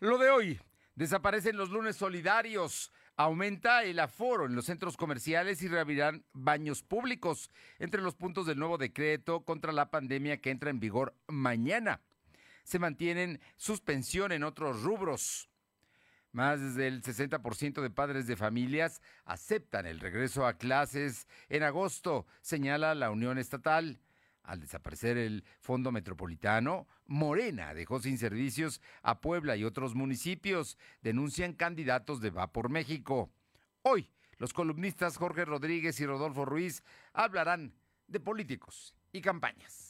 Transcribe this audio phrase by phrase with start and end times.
[0.00, 0.58] Lo de hoy,
[0.94, 2.90] desaparecen los lunes solidarios.
[3.16, 8.58] Aumenta el aforo en los centros comerciales y reabrirán baños públicos entre los puntos del
[8.58, 12.00] nuevo decreto contra la pandemia que entra en vigor mañana.
[12.64, 15.50] Se mantienen suspensión en otros rubros.
[16.32, 22.94] Más del 60% de padres de familias aceptan el regreso a clases en agosto, señala
[22.94, 24.00] la Unión Estatal.
[24.42, 31.52] Al desaparecer el Fondo Metropolitano, Morena dejó sin servicios a Puebla y otros municipios, denuncian
[31.52, 33.30] candidatos de Va por México.
[33.82, 36.82] Hoy, los columnistas Jorge Rodríguez y Rodolfo Ruiz
[37.12, 37.74] hablarán
[38.06, 39.89] de políticos y campañas.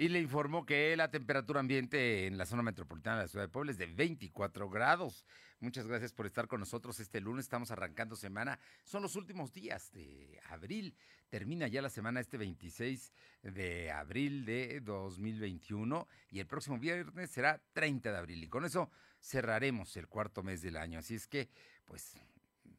[0.00, 3.50] y le informó que la temperatura ambiente en la zona metropolitana de la ciudad de
[3.50, 5.26] Puebla es de 24 grados.
[5.58, 7.44] Muchas gracias por estar con nosotros este lunes.
[7.44, 8.58] Estamos arrancando semana.
[8.82, 10.94] Son los últimos días de abril.
[11.28, 17.60] Termina ya la semana este 26 de abril de 2021 y el próximo viernes será
[17.74, 18.42] 30 de abril.
[18.42, 21.00] Y con eso cerraremos el cuarto mes del año.
[21.00, 21.50] Así es que,
[21.84, 22.16] pues,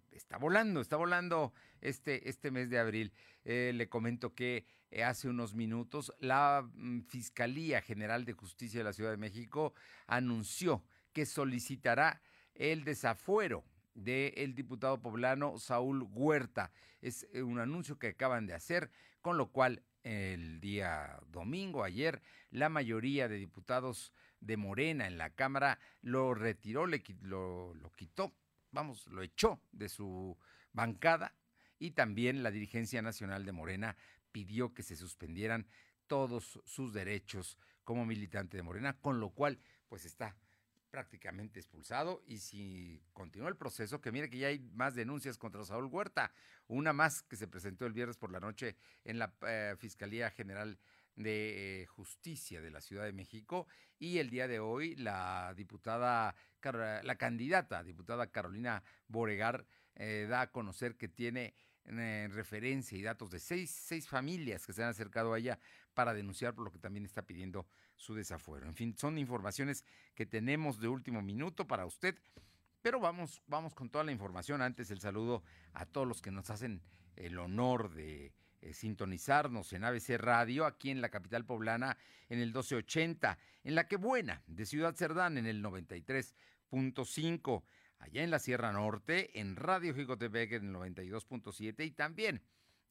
[0.09, 3.13] está volando, está volando este, este mes de abril.
[3.45, 4.65] Eh, le comento que
[4.99, 9.73] hace unos minutos la mm, Fiscalía General de Justicia de la Ciudad de México
[10.07, 12.21] anunció que solicitará
[12.55, 16.71] el desafuero del diputado poblano Saúl Huerta.
[17.01, 22.21] Es eh, un anuncio que acaban de hacer, con lo cual el día domingo, ayer,
[22.49, 28.33] la mayoría de diputados de Morena en la Cámara lo retiró, lo, lo quitó,
[28.71, 30.37] vamos, lo echó de su
[30.73, 31.35] bancada
[31.77, 33.97] y también la dirigencia nacional de Morena
[34.31, 35.67] pidió que se suspendieran
[36.07, 40.35] todos sus derechos como militante de Morena, con lo cual pues está
[40.91, 42.21] prácticamente expulsado.
[42.25, 46.31] Y si continúa el proceso, que mire que ya hay más denuncias contra Saúl Huerta,
[46.67, 50.77] una más que se presentó el viernes por la noche en la eh, Fiscalía General
[51.15, 53.67] de eh, Justicia de la Ciudad de México.
[53.97, 59.65] Y el día de hoy la diputada, la candidata diputada Carolina Boregar
[59.95, 61.53] eh, da a conocer que tiene
[61.85, 65.59] en referencia y datos de seis, seis familias que se han acercado a ella
[65.93, 68.67] para denunciar por lo que también está pidiendo su desafuero.
[68.67, 69.83] En fin, son informaciones
[70.15, 72.17] que tenemos de último minuto para usted,
[72.81, 74.61] pero vamos, vamos con toda la información.
[74.61, 75.43] Antes el saludo
[75.73, 76.81] a todos los que nos hacen
[77.15, 81.97] el honor de eh, sintonizarnos en ABC Radio, aquí en la capital poblana,
[82.29, 87.63] en el 1280, en la que buena, de Ciudad Cerdán, en el 93.5
[88.01, 92.41] allá en la Sierra Norte, en Radio Jicotepec en el 92.7 y también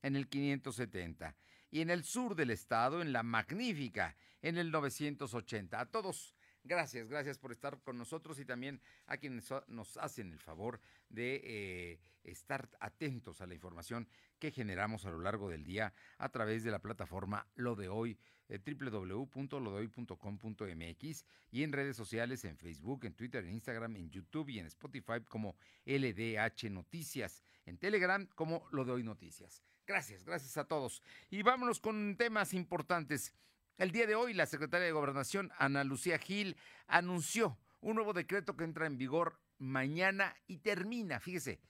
[0.02, 1.36] en el 570.
[1.70, 5.80] Y en el sur del estado, en la Magnífica, en el 980.
[5.80, 6.34] A todos,
[6.64, 11.40] gracias, gracias por estar con nosotros y también a quienes nos hacen el favor de
[11.44, 16.64] eh, estar atentos a la información que generamos a lo largo del día a través
[16.64, 18.18] de la plataforma Lo de Hoy
[18.58, 24.66] www.lodoy.com.mx y en redes sociales en Facebook, en Twitter, en Instagram, en YouTube y en
[24.66, 25.54] Spotify como
[25.86, 29.62] LDH Noticias, en Telegram como Lo Hoy Noticias.
[29.86, 31.02] Gracias, gracias a todos.
[31.30, 33.34] Y vámonos con temas importantes.
[33.76, 36.56] El día de hoy la secretaria de Gobernación, Ana Lucía Gil,
[36.86, 41.60] anunció un nuevo decreto que entra en vigor mañana y termina, fíjese,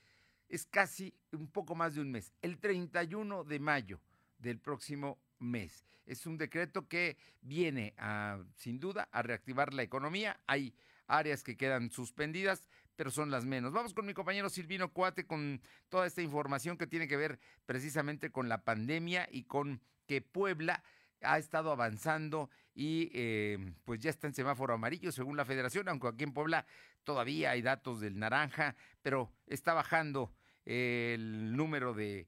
[0.49, 4.01] es casi un poco más de un mes, el 31 de mayo
[4.39, 5.85] del próximo mes.
[6.07, 10.41] Es un decreto que viene a, sin duda, a reactivar la economía.
[10.47, 10.75] Hay
[11.07, 13.73] áreas que quedan suspendidas, pero son las menos.
[13.73, 18.31] Vamos con mi compañero Silvino Cuate con toda esta información que tiene que ver precisamente
[18.31, 20.83] con la pandemia y con que Puebla
[21.23, 26.09] ha estado avanzando y eh, pues ya está en semáforo amarillo según la federación, aunque
[26.09, 26.67] aquí en Puebla
[27.05, 30.33] todavía hay datos del naranja, pero está bajando
[30.65, 32.27] el número de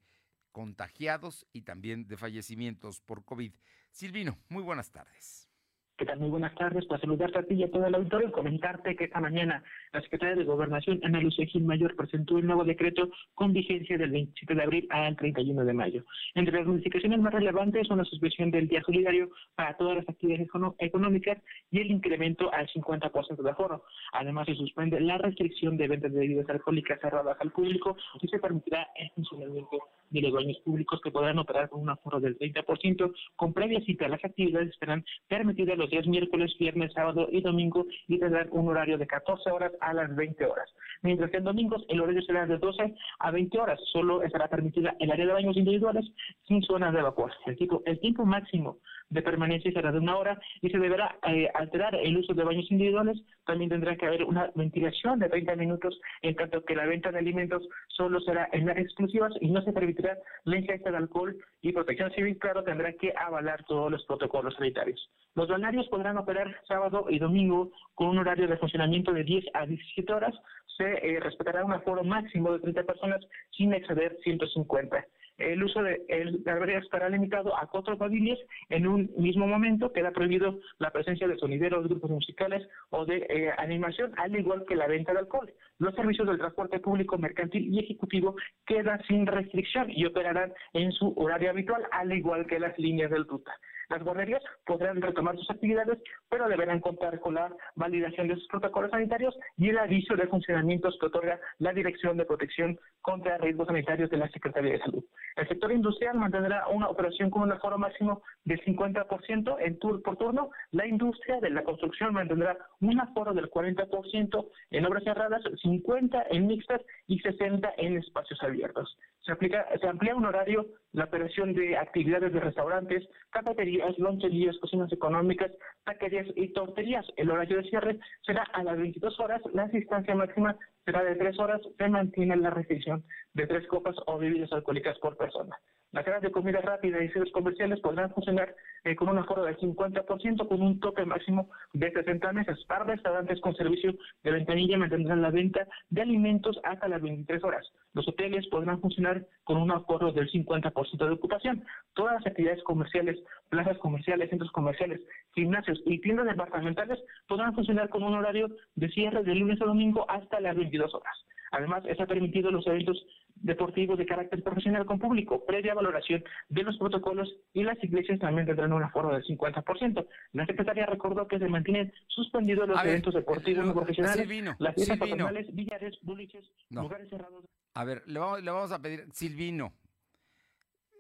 [0.53, 3.53] contagiados y también de fallecimientos por COVID.
[3.91, 5.49] Silvino, muy buenas tardes.
[5.97, 6.19] ¿Qué tal?
[6.19, 6.87] Muy buenas tardes.
[6.87, 9.63] Para saludarte a ti y a todo el auditorio y comentarte que esta mañana
[9.93, 14.11] la Secretaría de Gobernación, Ana Lucía Gil Mayor, presentó un nuevo decreto con vigencia del
[14.11, 16.05] 27 de abril al 31 de mayo.
[16.35, 20.49] Entre las modificaciones más relevantes son la suspensión del día solidario para todas las actividades
[20.79, 21.39] económicas
[21.71, 23.85] y el incremento al 50% de aforo.
[24.13, 28.39] Además, se suspende la restricción de ventas de bebidas alcohólicas cerradas al público y se
[28.39, 29.79] permitirá el funcionamiento
[30.09, 34.09] de los baños públicos que podrán operar con un aforo del 30% con previa cita.
[34.09, 38.99] Las actividades serán permitidas los días miércoles, viernes, sábado y domingo y tendrán un horario
[38.99, 40.69] de 14 horas a las 20 horas.
[41.03, 43.81] Mientras que en domingos el horario será de 12 a 20 horas.
[43.93, 46.05] Solo estará permitida el área de baños individuales
[46.47, 47.33] sin zonas de vapor.
[47.47, 48.79] El tiempo, el tiempo máximo
[49.13, 52.71] de permanencia será de una hora y se deberá eh, alterar el uso de baños
[52.71, 53.19] individuales.
[53.45, 57.19] También tendrá que haber una ventilación de 30 minutos, en tanto que la venta de
[57.19, 61.73] alimentos solo será en áreas exclusivas y no se permitirá la ingesta de alcohol y
[61.73, 65.11] protección civil, claro, tendrá que avalar todos los protocolos sanitarios.
[65.35, 69.67] Los balnearios podrán operar sábado y domingo con un horario de funcionamiento de 10 a
[69.67, 70.35] 17 horas.
[70.83, 73.21] Se eh, respetará un aforo máximo de 30 personas
[73.57, 75.07] sin exceder 150
[75.39, 78.39] el uso de el albergue estará limitado a cuatro pavilios
[78.69, 79.93] en un mismo momento.
[79.93, 84.77] Queda prohibido la presencia de sonideros, grupos musicales o de eh, animación, al igual que
[84.77, 85.53] la venta de alcohol.
[85.79, 88.37] Los servicios del transporte público, mercantil y ejecutivo
[88.67, 93.27] quedan sin restricción y operarán en su horario habitual, al igual que las líneas del
[93.27, 93.53] ruta.
[93.93, 95.99] Las guarderías podrán retomar sus actividades,
[96.31, 100.97] pero deberán contar con la validación de sus protocolos sanitarios y el aviso de funcionamientos
[100.99, 105.05] que otorga la Dirección de Protección contra Riesgos Sanitarios de la Secretaría de Salud.
[105.37, 110.17] El sector industrial mantendrá una operación con un aforo máximo del 50% en tur por
[110.17, 110.51] turno.
[110.71, 116.47] La industria de la construcción mantendrá un aforo del 40% en obras cerradas, 50 en
[116.47, 118.97] mixtas y 60 en espacios abiertos.
[119.23, 124.93] Se, aplica, se amplía un horario la operación de actividades de restaurantes, cafeterías, loncherías, cocinas
[124.93, 125.51] económicas,
[125.85, 127.07] taquerías y torterías.
[127.17, 131.39] El horario de cierre será a las 22 horas, la distancia máxima será de 3
[131.39, 133.05] horas, se mantiene la restricción
[133.35, 135.57] de tres copas o bebidas alcohólicas por persona.
[135.93, 138.55] Las casas de comida rápida y centros comerciales podrán funcionar
[138.85, 142.65] eh, con un aforo del 50% con un tope máximo de 60 meses.
[142.65, 143.93] Para restaurantes con servicio
[144.25, 147.71] de ventanilla mantendrán la venta de alimentos hasta las 23 horas.
[147.93, 151.63] Los hoteles podrán funcionar con un aforo del 50% de ocupación.
[151.93, 153.19] Todas las actividades comerciales,
[153.51, 155.03] plazas comerciales, centros comerciales,
[155.35, 160.11] gimnasios y tiendas departamentales podrán funcionar con un horario de cierre de lunes a domingo
[160.11, 161.17] hasta las 22 horas.
[161.53, 163.05] Además, está permitido los eventos
[163.35, 168.47] deportivos de carácter profesional con público, previa valoración de los protocolos y las iglesias también
[168.47, 170.07] tendrán un aforo del 50%.
[170.33, 175.55] La secretaria recordó que se mantienen suspendidos los eventos deportivos no profesionales, las fiestas patronales,
[175.55, 177.45] billares, lugares cerrados.
[177.75, 179.75] A ver, le vamos, le vamos a pedir, Silvino,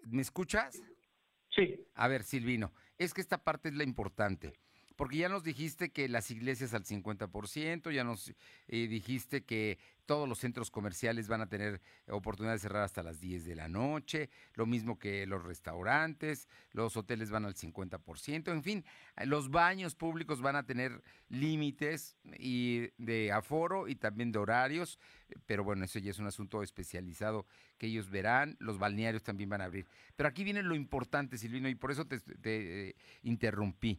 [0.04, 0.82] ¿me escuchas?
[1.48, 1.82] Sí.
[1.94, 4.52] A ver, Silvino, es que esta parte es la importante.
[5.02, 8.32] Porque ya nos dijiste que las iglesias al 50%, ya nos
[8.68, 13.18] eh, dijiste que todos los centros comerciales van a tener oportunidad de cerrar hasta las
[13.18, 18.62] 10 de la noche, lo mismo que los restaurantes, los hoteles van al 50%, en
[18.62, 18.84] fin,
[19.24, 25.00] los baños públicos van a tener límites y de aforo y también de horarios,
[25.46, 27.46] pero bueno, eso ya es un asunto especializado
[27.78, 29.86] que ellos verán, los balnearios también van a abrir.
[30.14, 33.98] Pero aquí viene lo importante, Silvino, y por eso te, eh, interrumpí.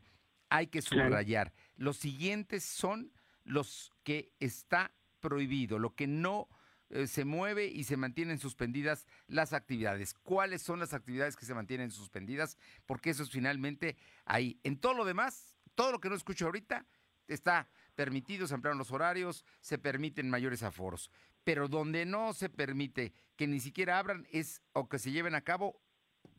[0.54, 1.52] Hay que subrayar.
[1.78, 3.12] Los siguientes son
[3.44, 6.48] los que está prohibido, lo que no
[6.92, 10.14] eh, se mueve y se mantienen suspendidas las actividades.
[10.14, 12.60] ¿Cuáles son las actividades que se mantienen suspendidas?
[12.86, 14.60] Porque eso es finalmente ahí.
[14.62, 16.86] En todo lo demás, todo lo que no escucho ahorita
[17.28, 21.10] está permitido, se ampliaron los horarios, se permiten mayores aforos.
[21.44, 25.42] Pero donde no se permite que ni siquiera abran es o que se lleven a
[25.42, 25.82] cabo,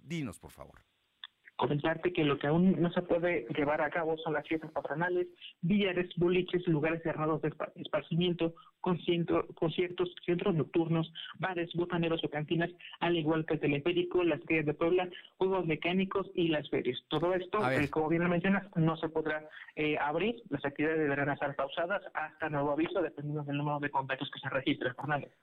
[0.04, 0.93] dinos por favor
[1.56, 5.28] comentarte que lo que aún no se puede llevar a cabo son las fiestas patronales,
[5.62, 8.54] billares, boliches, lugares cerrados de esparcimiento,
[8.84, 12.70] conciertos, centros nocturnos, bares, botaneros o cantinas,
[13.00, 15.08] al igual que el teleférico, las ferias de Puebla,
[15.38, 16.98] juegos mecánicos y las ferias.
[17.08, 21.30] Todo esto, eh, como bien lo mencionas, no se podrá eh, abrir, las actividades deberán
[21.30, 24.94] estar pausadas hasta nuevo aviso, dependiendo del número de contagios que se registren.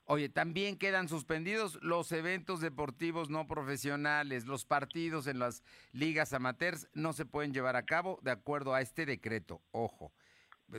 [0.06, 5.64] Oye, también quedan suspendidos los eventos deportivos no profesionales, los partidos en las
[5.94, 9.62] ligas amateurs no se pueden llevar a cabo de acuerdo a este decreto.
[9.72, 10.12] Ojo,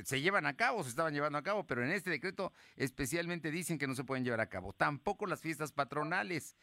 [0.05, 3.79] se llevan a cabo, se estaban llevando a cabo, pero en este decreto especialmente dicen
[3.79, 4.73] que no se pueden llevar a cabo.
[4.73, 6.57] Tampoco las fiestas patronales.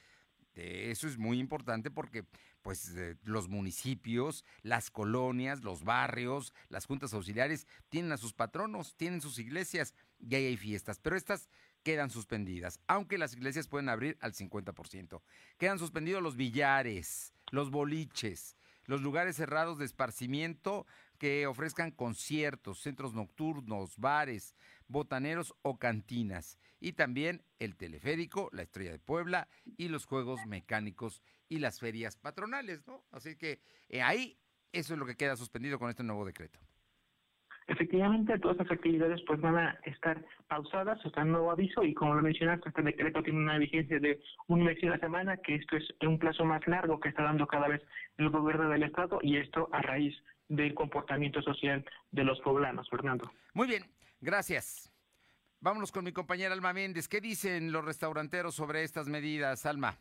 [0.56, 2.26] Eso es muy importante porque
[2.62, 8.96] pues eh, los municipios, las colonias, los barrios, las juntas auxiliares tienen a sus patronos,
[8.96, 11.50] tienen sus iglesias y ahí hay fiestas, pero estas
[11.84, 15.22] quedan suspendidas, aunque las iglesias pueden abrir al 50%.
[15.58, 20.86] Quedan suspendidos los billares, los boliches, los lugares cerrados de esparcimiento
[21.20, 24.56] que ofrezcan conciertos, centros nocturnos, bares,
[24.88, 26.58] botaneros o cantinas.
[26.80, 29.48] Y también el teleférico, la Estrella de Puebla
[29.78, 33.04] y los juegos mecánicos y las ferias patronales, ¿no?
[33.12, 33.60] Así que
[33.90, 34.40] eh, ahí
[34.72, 36.60] eso es lo que queda suspendido con este nuevo decreto.
[37.68, 42.16] Efectivamente, todas las actividades pues van a estar pausadas hasta el nuevo aviso y como
[42.16, 45.78] lo mencionaste, este decreto tiene una vigencia de un mes y una semana, que esto
[45.78, 47.84] es un plazo más largo que está dando cada vez
[48.18, 50.16] el gobierno del Estado y esto a raíz
[50.50, 53.32] del comportamiento social de los poblanos, Fernando.
[53.54, 53.86] Muy bien,
[54.20, 54.92] gracias.
[55.62, 57.08] Vámonos con mi compañera Alma Méndez.
[57.08, 59.98] ¿Qué dicen los restauranteros sobre estas medidas, Alma?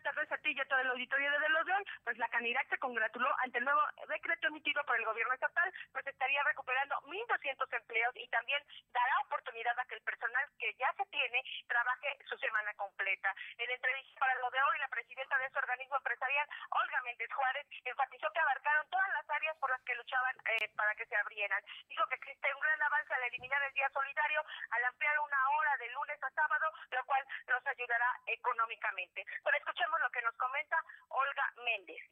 [0.00, 1.84] Buenas tardes a ti y a todo el auditorio de Los León.
[2.04, 6.42] Pues la Canirac congratuló ante el nuevo decreto emitido por el gobierno estatal, pues estaría
[6.44, 11.42] recuperando 1.200 empleos y también dará oportunidad a que el personal que ya se tiene
[11.68, 13.34] trabaje su semana completa.
[13.58, 17.66] En entrevista para lo de hoy, la presidenta de ese organismo empresarial, Olga Méndez Juárez,
[17.84, 21.62] enfatizó que abarcaron todas las áreas por las que luchaban eh, para que se abrieran.
[21.88, 24.40] Dijo que existe un gran avance al eliminar el día solidario,
[24.70, 29.26] al ampliar una hora de lunes a sábado, lo cual nos ayudará económicamente.
[29.44, 30.76] Pero escuchemos lo que nos comenta
[31.08, 32.02] Olga Méndez.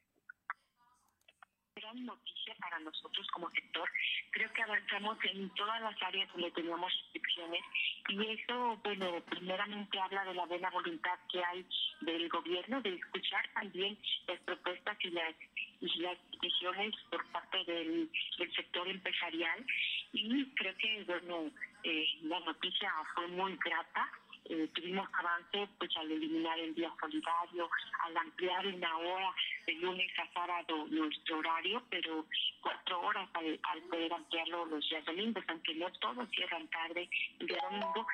[1.76, 3.88] Gran noticia para nosotros como sector.
[4.32, 7.62] Creo que avanzamos en todas las áreas donde teníamos restricciones
[8.08, 11.64] y eso, bueno, primeramente habla de la buena voluntad que hay
[12.00, 15.35] del gobierno de escuchar también las propuestas y las,
[15.80, 19.64] y las decisiones por parte del, del sector empresarial.
[20.12, 21.50] Y creo que, bueno,
[21.85, 24.11] eh, la noticia fue muy grata
[24.49, 27.71] eh, tuvimos avance pues al eliminar el día solidario,
[28.05, 29.35] al ampliar una hora
[29.67, 32.25] de lunes a sábado nuestro horario, pero
[32.61, 37.09] cuatro horas al, poder ampliarlo los días domingos, aunque no todos cierran tarde
[37.40, 38.07] el día domingo,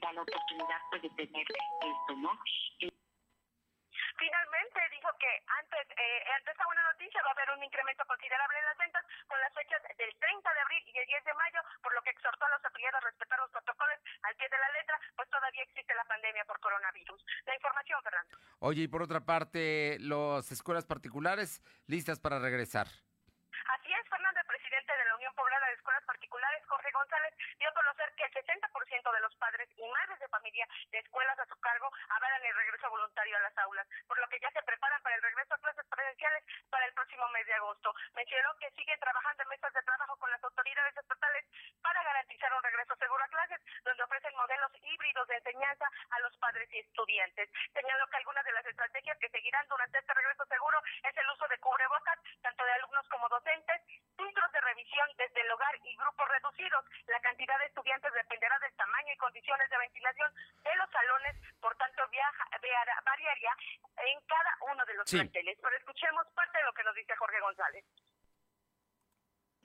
[0.00, 2.38] da la oportunidad pues, de tener esto, ¿no?
[4.18, 8.58] Finalmente dijo que antes, eh, ante esta buena noticia va a haber un incremento considerable
[8.58, 11.60] en las ventas con las fechas del 30 de abril y el 10 de mayo,
[11.82, 13.98] por lo que exhortó a los afiliados a respetar los protocolos
[14.32, 17.24] al pie de la letra, pues todavía existe la pandemia por coronavirus.
[17.44, 18.38] La información, Fernando.
[18.60, 22.86] Oye, y por otra parte, las escuelas particulares listas para regresar.
[22.88, 27.68] Así es, Fernando, el presidente de la Unión Poblada de Escuelas Particulares, Jorge González, dio
[27.68, 31.44] a conocer que el 60% de los padres y madres de familia de escuelas a
[31.44, 35.02] su cargo avalan el regreso voluntario a las aulas, por lo que ya se preparan
[35.02, 37.92] para el regreso a clases presenciales para el próximo mes de agosto.
[38.14, 41.44] Mencionó que siguen trabajando en mesas de trabajo con las autoridades estatales
[41.82, 46.34] para garantizar un regreso seguro a clases, donde ofrecen modelos híbridos de enseñanza a los
[46.38, 47.50] padres y estudiantes.
[47.74, 51.46] Señaló que algunas de las estrategias que seguirán durante este regreso seguro es el uso
[51.48, 53.82] de cubrebocas, tanto de alumnos como docentes,
[54.16, 56.84] filtros de revisión desde el hogar y grupos reducidos.
[57.06, 60.32] La cantidad de estudiantes dependerá del tamaño y condiciones de ventilación
[60.62, 62.48] de los salones, por tanto viaja,
[63.04, 63.56] variaría
[63.98, 65.18] en cada uno de los sí.
[65.32, 67.84] Pero escuchemos parte de lo que nos dice Jorge González.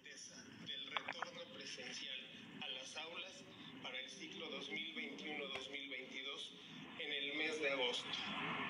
[0.03, 2.19] Del retorno presencial
[2.63, 3.43] a las aulas
[3.83, 8.09] para el ciclo 2021-2022 en el mes de agosto,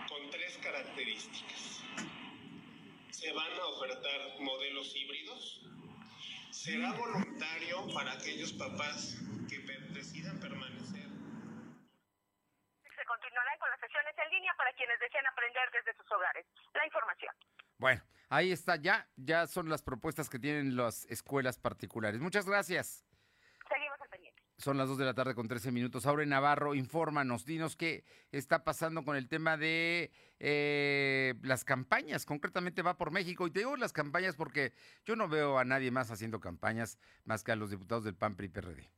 [0.10, 1.84] con tres características.
[3.12, 5.62] Se van a ofertar modelos híbridos,
[6.52, 9.18] será voluntario para aquellos papás
[9.50, 9.60] que
[9.94, 11.08] decidan permanecer.
[12.84, 16.46] Se continuarán con las sesiones en línea para quienes deseen aprender desde sus hogares.
[16.74, 17.34] La información.
[17.78, 22.20] Bueno, ahí está ya, ya son las propuestas que tienen las escuelas particulares.
[22.20, 23.07] Muchas gracias.
[24.58, 26.04] Son las 2 de la tarde con 13 minutos.
[26.06, 32.26] En Navarro, infórmanos, dinos qué está pasando con el tema de eh, las campañas.
[32.26, 33.46] Concretamente va por México.
[33.46, 34.74] Y te digo las campañas porque
[35.06, 38.36] yo no veo a nadie más haciendo campañas más que a los diputados del PAN,
[38.36, 38.90] PRI, PRD.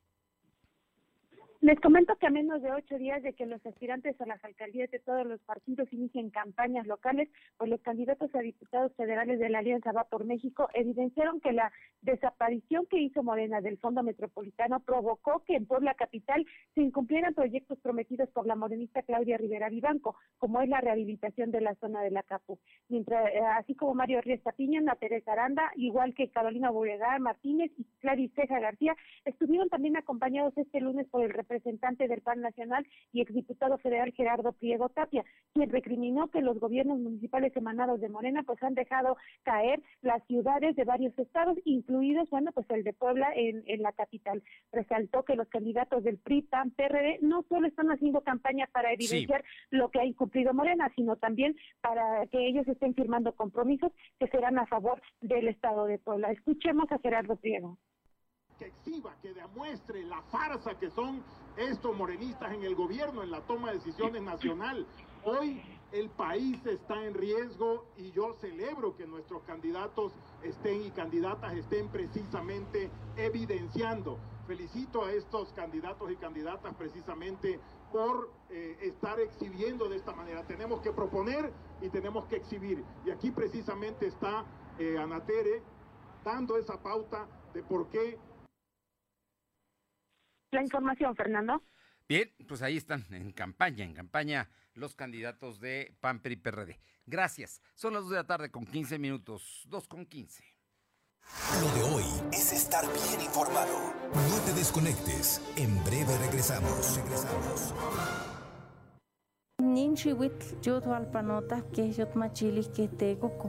[1.62, 4.90] Les comento que a menos de ocho días de que los aspirantes a las alcaldías
[4.92, 9.60] de todos los partidos inicien campañas locales, pues los candidatos a diputados federales de la
[9.60, 11.70] Alianza Va por México evidenciaron que la
[12.02, 17.78] desaparición que hizo Morena del Fondo Metropolitano provocó que en Puebla Capital se incumplieran proyectos
[17.80, 22.12] prometidos por la morenista Claudia Rivera Vivanco, como es la rehabilitación de la zona de
[22.12, 22.58] la Capu.
[22.88, 27.70] Mientras, eh, así como Mario Riesta Piña, Ana Teresa Aranda, igual que Carolina Buregar Martínez
[27.78, 32.86] y Clarice Ceja García, estuvieron también acompañados este lunes por el representante del PAN Nacional
[33.12, 38.44] y exdiputado federal Gerardo Priego Tapia, quien recriminó que los gobiernos municipales emanados de Morena
[38.44, 43.32] pues han dejado caer las ciudades de varios estados, incluidos, bueno, pues el de Puebla
[43.36, 44.44] en, en la capital.
[44.72, 49.42] Resaltó que los candidatos del PRI, PAN, PRD no solo están haciendo campaña para evidenciar
[49.42, 49.68] sí.
[49.72, 54.60] lo que ha incumplido Morena, sino también para que ellos estén firmando compromisos que serán
[54.60, 56.32] a favor del estado de Puebla.
[56.32, 57.78] Escuchemos a Gerardo Priego
[58.60, 61.24] que exhiba, que demuestre la farsa que son
[61.58, 64.86] estos morenistas en el gobierno, en la toma de decisiones nacional.
[65.24, 65.62] Hoy
[65.92, 70.14] el país está en riesgo y yo celebro que nuestros candidatos
[70.44, 74.20] estén y candidatas estén precisamente evidenciando.
[74.46, 77.60] Felicito a estos candidatos y candidatas precisamente
[77.92, 80.44] por eh, estar exhibiendo de esta manera.
[80.44, 81.52] Tenemos que proponer
[81.82, 82.84] y tenemos que exhibir.
[83.06, 84.46] Y aquí precisamente está
[84.78, 85.62] eh, Anatere
[86.24, 88.18] dando esa pauta de por qué
[90.52, 91.64] la información, Fernando.
[92.08, 96.80] Bien, pues ahí están, en campaña, en campaña, los candidatos de PAN, PRI, PRD.
[97.06, 97.62] Gracias.
[97.76, 100.44] Son las 2 de la tarde con 15 minutos, 2 con 15.
[101.62, 103.94] Lo de hoy es estar bien informado.
[104.14, 105.42] No te desconectes.
[105.56, 106.98] En breve regresamos.
[106.98, 108.29] Regresamos.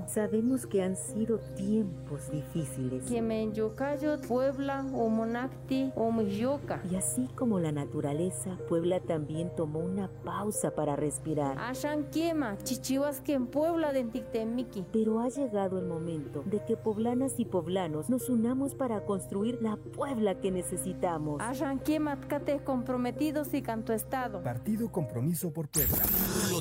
[0.07, 3.05] Sabemos que han sido tiempos difíciles.
[4.29, 4.85] Puebla,
[6.91, 11.57] Y así como la naturaleza, Puebla también tomó una pausa para respirar.
[13.47, 13.93] Puebla
[14.93, 19.77] Pero ha llegado el momento de que poblanas y poblanos nos unamos para construir la
[19.77, 21.41] Puebla que necesitamos.
[22.63, 24.43] comprometidos y canto estado.
[24.43, 26.03] Partido Compromiso por Puebla.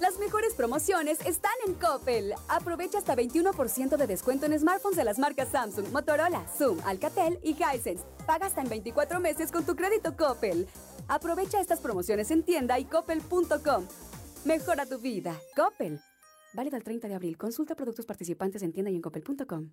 [0.00, 2.32] Las mejores promociones están en Coppel.
[2.48, 7.56] Aprovecha hasta 21% de descuento en smartphones de las marcas Samsung, Motorola, Zoom, Alcatel y
[7.56, 8.04] Hisense.
[8.24, 10.68] Paga hasta en 24 meses con tu crédito Coppel.
[11.08, 13.86] Aprovecha estas promociones en tienda y coppel.com.
[14.44, 15.34] Mejora tu vida.
[15.56, 16.00] Coppel.
[16.52, 17.36] Válido el 30 de abril.
[17.38, 19.72] Consulta productos participantes en tienda y en.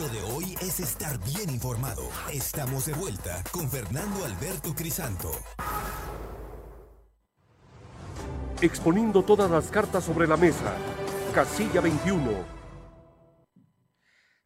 [0.00, 2.08] Lo de hoy es estar bien informado.
[2.32, 5.30] Estamos de vuelta con Fernando Alberto Crisanto.
[8.62, 10.76] Exponiendo todas las cartas sobre la mesa.
[11.34, 12.44] Casilla 21.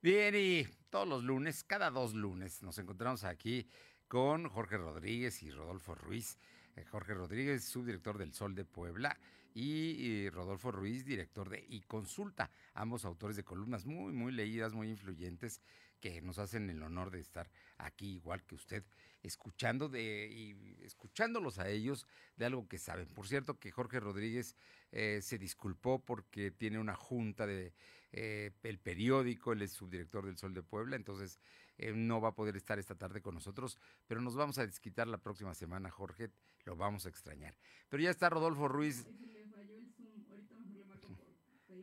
[0.02, 3.68] Bien, y todos los lunes, cada dos lunes, nos encontramos aquí
[4.08, 6.38] con Jorge Rodríguez y Rodolfo Ruiz.
[6.76, 9.18] Eh, Jorge Rodríguez, subdirector del Sol de Puebla,
[9.58, 14.90] y, Rodolfo Ruiz, director de Y Consulta, ambos autores de columnas muy, muy leídas, muy
[14.90, 15.62] influyentes,
[15.98, 18.84] que nos hacen el honor de estar aquí, igual que usted,
[19.22, 23.08] escuchando de, y escuchándolos a ellos de algo que saben.
[23.08, 24.56] Por cierto, que Jorge Rodríguez
[24.92, 27.72] eh, se disculpó porque tiene una junta de
[28.12, 31.40] eh, el periódico, él es subdirector del Sol de Puebla, entonces
[31.78, 35.06] eh, no va a poder estar esta tarde con nosotros, pero nos vamos a desquitar
[35.06, 36.30] la próxima semana, Jorge,
[36.64, 37.56] lo vamos a extrañar.
[37.88, 39.06] Pero ya está Rodolfo Ruiz.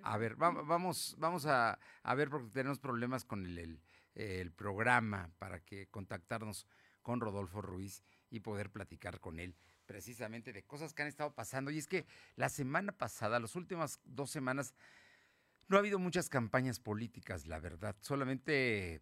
[0.06, 1.80] A ver, vamos, vamos a,
[2.16, 3.80] ver porque tenemos problemas con el,
[4.16, 6.68] el, programa para que contactarnos
[7.02, 11.72] con Rodolfo Ruiz y poder platicar con él precisamente de cosas que han estado pasando.
[11.72, 14.74] Y es que la semana pasada, las últimas dos semanas,
[15.68, 17.96] no ha habido muchas campañas políticas, la verdad.
[18.02, 19.02] Solamente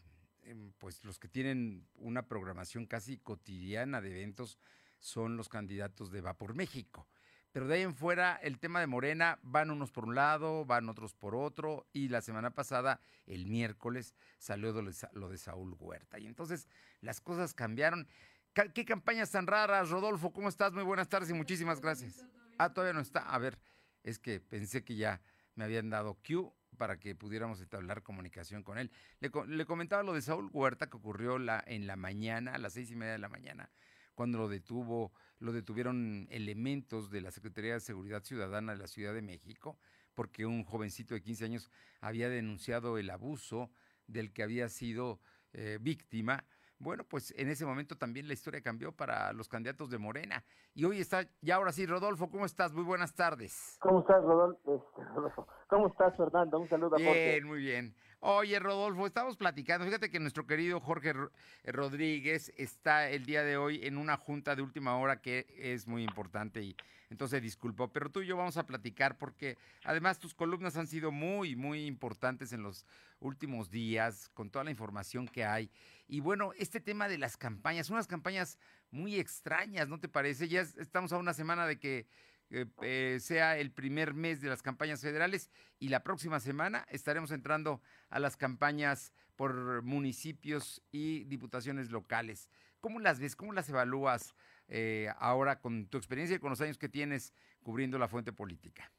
[0.77, 4.57] pues los que tienen una programación casi cotidiana de eventos
[4.99, 7.07] son los candidatos de Va por México.
[7.51, 10.87] Pero de ahí en fuera, el tema de Morena, van unos por un lado, van
[10.87, 16.17] otros por otro, y la semana pasada, el miércoles, salió lo de Saúl Huerta.
[16.17, 16.69] Y entonces
[17.01, 18.07] las cosas cambiaron.
[18.53, 20.31] ¿Qué campañas tan raras, Rodolfo?
[20.31, 20.71] ¿Cómo estás?
[20.71, 22.25] Muy buenas tardes y muchísimas gracias.
[22.57, 23.21] Ah, todavía no está.
[23.21, 23.59] A ver,
[24.03, 25.21] es que pensé que ya
[25.55, 28.89] me habían dado cue para que pudiéramos entablar comunicación con él.
[29.19, 32.89] Le, comentaba lo de Saúl Huerta que ocurrió la, en la mañana, a las seis
[32.89, 33.69] y media de la mañana,
[34.15, 39.13] cuando lo detuvo, lo detuvieron elementos de la Secretaría de Seguridad Ciudadana de la Ciudad
[39.13, 39.77] de México,
[40.15, 43.69] porque un jovencito de 15 años había denunciado el abuso
[44.07, 45.19] del que había sido
[45.53, 46.45] eh, víctima.
[46.79, 50.43] Bueno, pues en ese momento también la historia cambió para los candidatos de Morena.
[50.73, 52.73] Y hoy está, ya ahora sí, Rodolfo, ¿cómo estás?
[52.73, 53.77] Muy buenas tardes.
[53.81, 55.47] ¿Cómo estás, Rodolfo?
[55.71, 56.59] ¿Cómo estás, Fernando?
[56.59, 57.95] Un saludo a Bien, muy bien.
[58.19, 59.85] Oye, Rodolfo, estamos platicando.
[59.85, 64.53] Fíjate que nuestro querido Jorge eh, Rodríguez está el día de hoy en una junta
[64.53, 66.75] de última hora que es muy importante y
[67.09, 67.87] entonces disculpo.
[67.87, 71.85] Pero tú y yo vamos a platicar porque además tus columnas han sido muy, muy
[71.85, 72.85] importantes en los
[73.21, 75.71] últimos días con toda la información que hay.
[76.05, 80.49] Y bueno, este tema de las campañas, unas campañas muy extrañas, ¿no te parece?
[80.49, 82.07] Ya estamos a una semana de que
[82.51, 87.81] eh, sea el primer mes de las campañas federales y la próxima semana estaremos entrando
[88.09, 92.49] a las campañas por municipios y diputaciones locales.
[92.81, 93.35] ¿Cómo las ves?
[93.35, 94.35] ¿Cómo las evalúas
[94.67, 97.33] eh, ahora con tu experiencia y con los años que tienes
[97.63, 98.91] cubriendo la fuente política?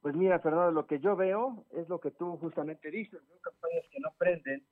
[0.00, 4.00] Pues mira, Fernando, lo que yo veo es lo que tú justamente dices, campañas que
[4.00, 4.64] no prenden,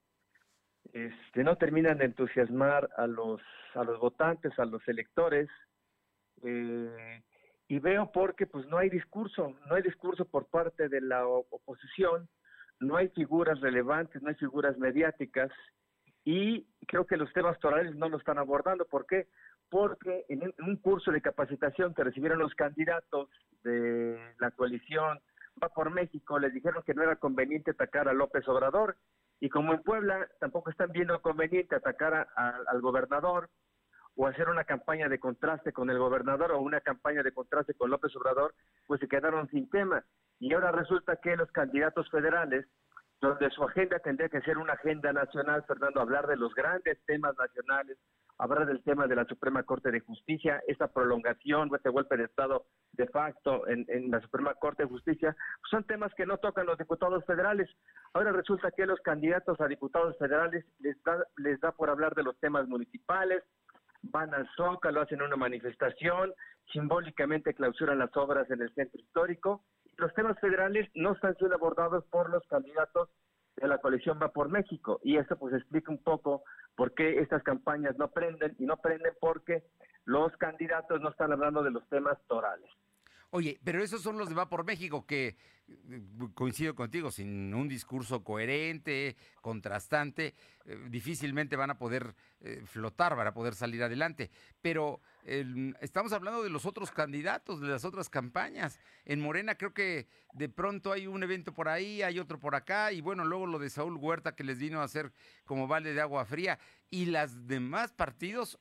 [0.92, 3.42] este, no terminan de entusiasmar a los,
[3.74, 5.48] a los votantes, a los electores.
[6.42, 7.22] Eh,
[7.68, 12.28] y veo porque pues no hay discurso, no hay discurso por parte de la oposición,
[12.80, 15.50] no hay figuras relevantes, no hay figuras mediáticas
[16.24, 18.84] y creo que los temas torales no lo están abordando.
[18.86, 19.28] ¿Por qué?
[19.68, 23.28] Porque en un curso de capacitación que recibieron los candidatos
[23.62, 25.20] de la coalición
[25.62, 28.96] Va por México les dijeron que no era conveniente atacar a López Obrador
[29.40, 33.48] y como en Puebla tampoco están viendo conveniente atacar al gobernador,
[34.18, 37.88] o hacer una campaña de contraste con el gobernador o una campaña de contraste con
[37.88, 38.52] López Obrador,
[38.88, 40.04] pues se quedaron sin tema.
[40.40, 42.66] Y ahora resulta que los candidatos federales,
[43.20, 47.36] donde su agenda tendría que ser una agenda nacional, Fernando, hablar de los grandes temas
[47.38, 47.96] nacionales,
[48.38, 52.66] hablar del tema de la Suprema Corte de Justicia, esta prolongación, este golpe de Estado
[52.94, 56.76] de facto en, la Suprema Corte de Justicia, pues son temas que no tocan los
[56.76, 57.70] diputados federales.
[58.14, 60.96] Ahora resulta que los candidatos a diputados federales les
[61.36, 63.44] les da por hablar de los temas municipales,
[64.02, 66.32] van al Zócalo, hacen una manifestación,
[66.72, 69.64] simbólicamente clausuran las obras en el centro histórico.
[69.96, 73.08] Los temas federales no están siendo abordados por los candidatos
[73.56, 76.42] de la coalición Va por México y eso pues explica un poco
[76.76, 79.64] por qué estas campañas no prenden y no prenden porque
[80.04, 82.70] los candidatos no están hablando de los temas torales.
[83.30, 85.36] Oye, pero esos son los de Va por México, que
[85.68, 86.00] eh,
[86.34, 93.26] coincido contigo, sin un discurso coherente, contrastante, eh, difícilmente van a poder eh, flotar, van
[93.26, 94.30] a poder salir adelante.
[94.62, 95.02] Pero
[95.80, 98.80] estamos hablando de los otros candidatos, de las otras campañas.
[99.04, 102.92] En Morena creo que de pronto hay un evento por ahí, hay otro por acá,
[102.92, 105.12] y bueno, luego lo de Saúl Huerta que les vino a hacer
[105.44, 106.58] como vale de agua fría.
[106.88, 108.58] Y las demás partidos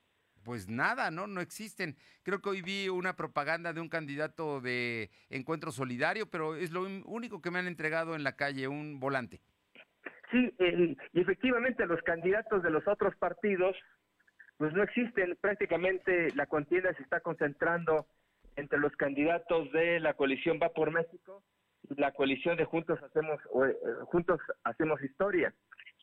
[0.47, 1.27] pues nada, ¿no?
[1.27, 1.97] No existen.
[2.23, 6.83] Creo que hoy vi una propaganda de un candidato de Encuentro Solidario, pero es lo
[6.83, 9.41] único que me han entregado en la calle, un volante.
[10.31, 10.53] Sí,
[11.11, 13.75] y efectivamente los candidatos de los otros partidos,
[14.55, 15.37] pues no existen.
[15.41, 18.07] Prácticamente la contienda se está concentrando
[18.55, 21.43] entre los candidatos de la coalición Va por México
[21.89, 25.53] y la coalición de Juntos Hacemos, eh, Juntos Hacemos Historia.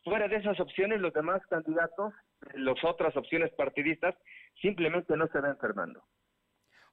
[0.05, 2.13] Fuera de esas opciones, los demás candidatos,
[2.53, 4.13] las otras opciones partidistas,
[4.61, 6.05] simplemente no se ven Fernando.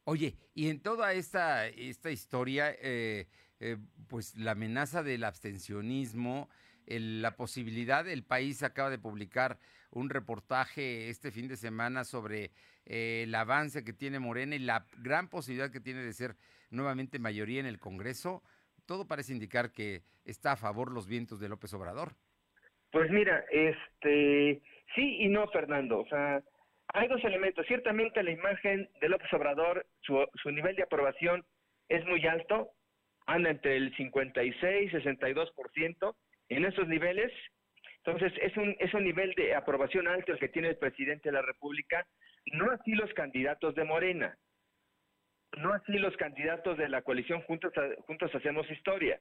[0.04, 3.28] Oye, y en toda esta, esta historia, eh,
[3.60, 3.76] eh,
[4.08, 6.48] pues la amenaza del abstencionismo,
[6.86, 9.58] la posibilidad, el país acaba de publicar
[9.90, 12.50] un reportaje este fin de semana sobre
[12.86, 16.34] eh, el avance que tiene Morena y la gran posibilidad que tiene de ser
[16.70, 18.42] nuevamente mayoría en el Congreso,
[18.86, 22.16] todo parece indicar que está a favor los vientos de López Obrador.
[22.92, 24.60] Pues mira, este,
[24.94, 26.00] sí y no, Fernando.
[26.00, 26.42] O sea,
[26.88, 27.66] hay dos elementos.
[27.66, 31.44] Ciertamente la imagen de López Obrador, su, su nivel de aprobación
[31.88, 32.70] es muy alto,
[33.26, 36.14] anda entre el 56 y 62%
[36.50, 37.32] en esos niveles.
[38.04, 41.34] Entonces, es un, es un nivel de aprobación alto el que tiene el presidente de
[41.34, 42.06] la República,
[42.52, 44.36] no así los candidatos de Morena,
[45.56, 47.72] no así los candidatos de la coalición Juntos,
[48.06, 49.18] Juntos Hacemos Historia.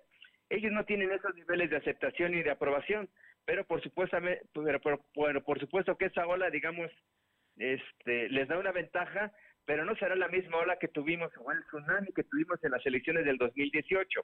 [0.49, 3.07] Ellos no tienen esos niveles de aceptación y de aprobación
[3.45, 4.17] pero por supuesto,
[4.53, 6.91] pero, por supuesto que esa ola, digamos,
[7.57, 9.31] este, les da una ventaja,
[9.65, 12.85] pero no será la misma ola que tuvimos o el tsunami que tuvimos en las
[12.85, 14.21] elecciones del 2018.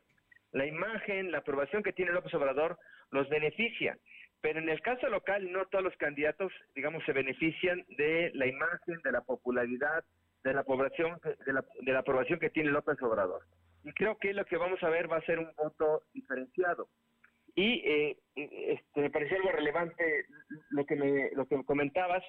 [0.53, 2.77] La imagen, la aprobación que tiene López Obrador
[3.11, 3.97] los beneficia,
[4.41, 9.01] pero en el caso local no todos los candidatos, digamos, se benefician de la imagen,
[9.03, 10.03] de la popularidad,
[10.43, 13.43] de la población, de la, de la aprobación que tiene López Obrador.
[13.83, 16.89] Y creo que lo que vamos a ver va a ser un voto diferenciado.
[17.57, 20.27] Y eh, este, me pareció algo relevante
[20.69, 22.23] lo que me, lo que comentabas.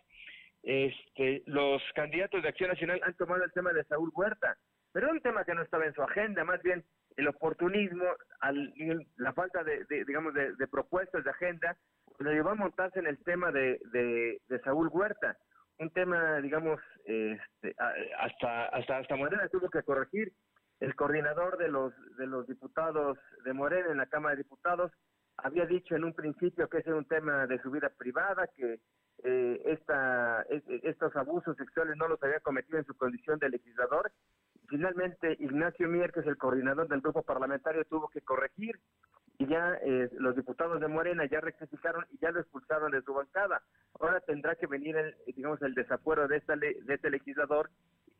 [0.63, 4.57] Este, los candidatos de Acción Nacional han tomado el tema de Saúl Huerta,
[4.91, 6.83] pero era un tema que no estaba en su agenda, más bien
[7.19, 8.07] el oportunismo,
[8.41, 8.73] al,
[9.19, 11.77] la falta de, digamos, de, propuestas de agenda,
[12.21, 15.37] lo llevó a montarse en el tema de, de, Saúl Huerta,
[15.79, 17.75] un tema, digamos, este,
[18.19, 20.33] hasta hasta hasta Morena tuvo que corregir
[20.81, 24.91] el coordinador de los de los diputados de Morena en la Cámara de Diputados
[25.39, 28.81] había dicho en un principio que ese era un tema de su vida privada, que
[29.25, 30.43] eh, esta,
[30.83, 34.11] estos abusos sexuales no los había cometido en su condición de legislador.
[34.69, 38.79] Finalmente, Ignacio Mier, que es el coordinador del grupo parlamentario, tuvo que corregir
[39.39, 43.15] y ya eh, los diputados de Morena ya rectificaron y ya lo expulsaron de su
[43.15, 43.63] bancada.
[44.01, 47.71] Ahora tendrá que venir, el, digamos, el desafuero de, esta de este legislador,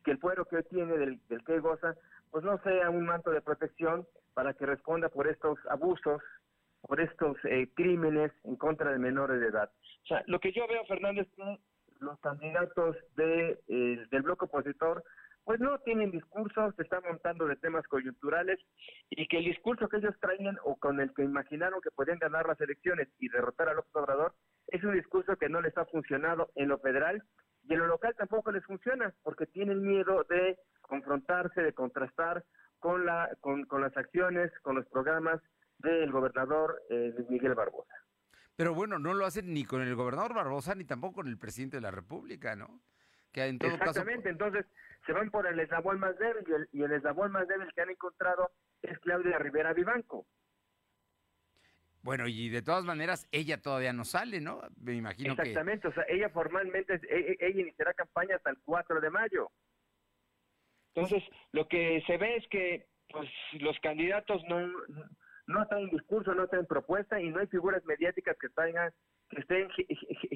[0.05, 1.95] que el fuero que hoy tiene, del, del que goza,
[2.31, 6.21] pues no sea un manto de protección para que responda por estos abusos
[6.81, 9.71] por estos eh, crímenes en contra de menores de edad.
[10.03, 11.59] O sea, lo que yo veo, Fernando, es que
[11.99, 15.03] los candidatos de, eh, del bloque opositor
[15.49, 18.59] pues no tienen discursos, se están montando de temas coyunturales
[19.09, 22.45] y que el discurso que ellos traían o con el que imaginaron que podían ganar
[22.47, 24.35] las elecciones y derrotar al López Obrador
[24.67, 27.23] es un discurso que no les ha funcionado en lo federal
[27.63, 32.43] y en lo local tampoco les funciona porque tienen miedo de confrontarse, de contrastar
[32.77, 35.41] con, la, con, con las acciones, con los programas
[35.79, 37.93] del gobernador eh, Miguel Barbosa.
[38.55, 41.77] Pero bueno, no lo hacen ni con el gobernador Barbosa ni tampoco con el presidente
[41.77, 42.81] de la República, ¿no?
[43.31, 44.65] Que en todo Exactamente, entonces
[45.05, 47.81] se van por el eslabón más débil y el, y el eslabón más débil que
[47.81, 50.25] han encontrado es Claudia Rivera Vivanco.
[52.01, 54.61] Bueno, y de todas maneras, ella todavía no sale, ¿no?
[54.77, 59.01] Me imagino Exactamente, o sea, ella formalmente, e, e, ella iniciará campaña hasta el 4
[59.01, 59.51] de mayo.
[60.93, 64.71] Entonces, lo que se ve es que pues los candidatos no,
[65.49, 69.39] no están en discurso, no están en propuesta y no hay figuras mediáticas que que
[69.41, 69.67] estén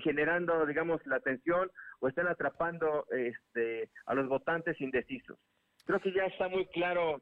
[0.03, 5.37] generando, digamos, la atención o estén atrapando este, a los votantes indecisos.
[5.85, 7.21] Creo que ya está muy claro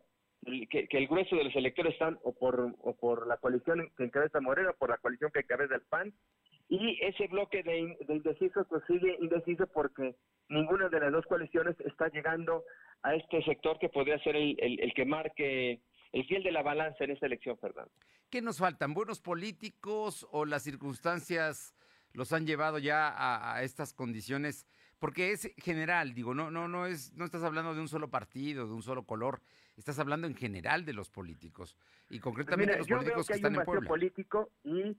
[0.69, 4.39] que, el grueso de los electores están o por, o por la coalición que encabeza
[4.39, 6.13] Moreno, por la coalición que encabeza el PAN,
[6.69, 10.15] y ese bloque de, de indecisos pues sigue indeciso porque
[10.47, 12.63] ninguna de las dos coaliciones está llegando
[13.03, 17.03] a este sector que podría ser el, el, que marque el fiel de la balanza
[17.03, 17.91] en esta elección, Fernando.
[18.29, 18.93] ¿Qué nos faltan?
[18.93, 21.75] ¿Buenos políticos o las circunstancias
[22.13, 24.65] los han llevado ya a, a estas condiciones?
[24.99, 28.67] Porque es general, digo, no, no, no es, no estás hablando de un solo partido,
[28.67, 29.41] de un solo color,
[29.75, 31.75] estás hablando en general de los políticos
[32.09, 33.87] y concretamente de los políticos que, están en Puebla.
[33.87, 34.95] político y,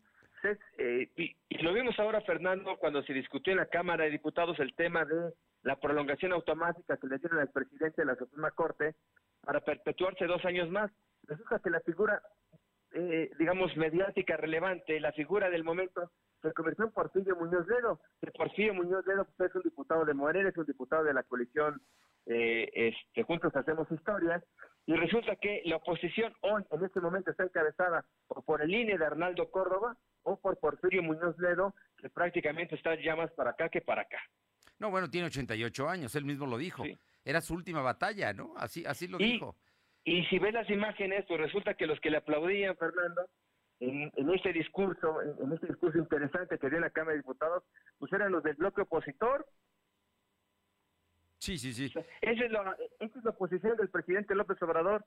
[0.79, 4.59] eh, y, y, lo vimos ahora, Fernando, cuando se discutió en la Cámara de Diputados
[4.59, 8.95] el tema de la prolongación automática que le dieron al presidente de la Suprema Corte
[9.41, 10.91] para perpetuarse dos años más.
[11.25, 12.21] Resulta que la figura,
[12.93, 16.11] eh, digamos, mediática relevante, la figura del momento,
[16.43, 18.01] se convirtió en Porfirio Muñoz Ledo.
[18.37, 21.81] Porfirio Muñoz Ledo pues, es un diputado de Morena, es un diputado de la coalición
[22.27, 24.43] eh, este, Juntos Hacemos Historias,
[24.87, 29.07] y resulta que la oposición hoy, en este momento, está encabezada por el INE de
[29.07, 33.81] Arnaldo Córdoba o por Porfirio Muñoz Ledo, que prácticamente está ya más para acá que
[33.81, 34.19] para acá.
[34.83, 36.83] No, bueno, tiene 88 años, él mismo lo dijo.
[37.25, 38.53] Era su última batalla, ¿no?
[38.57, 39.55] Así, así lo dijo.
[40.03, 43.29] Y si ves las imágenes, pues resulta que los que le aplaudían, Fernando,
[43.79, 47.63] en, este discurso, en, este discurso interesante que dio en la Cámara de Diputados,
[48.01, 49.47] pues eran los del bloque opositor.
[51.39, 51.85] Sí, sí, sí.
[52.21, 55.05] esa, es la, esa es la posición del presidente López Obrador.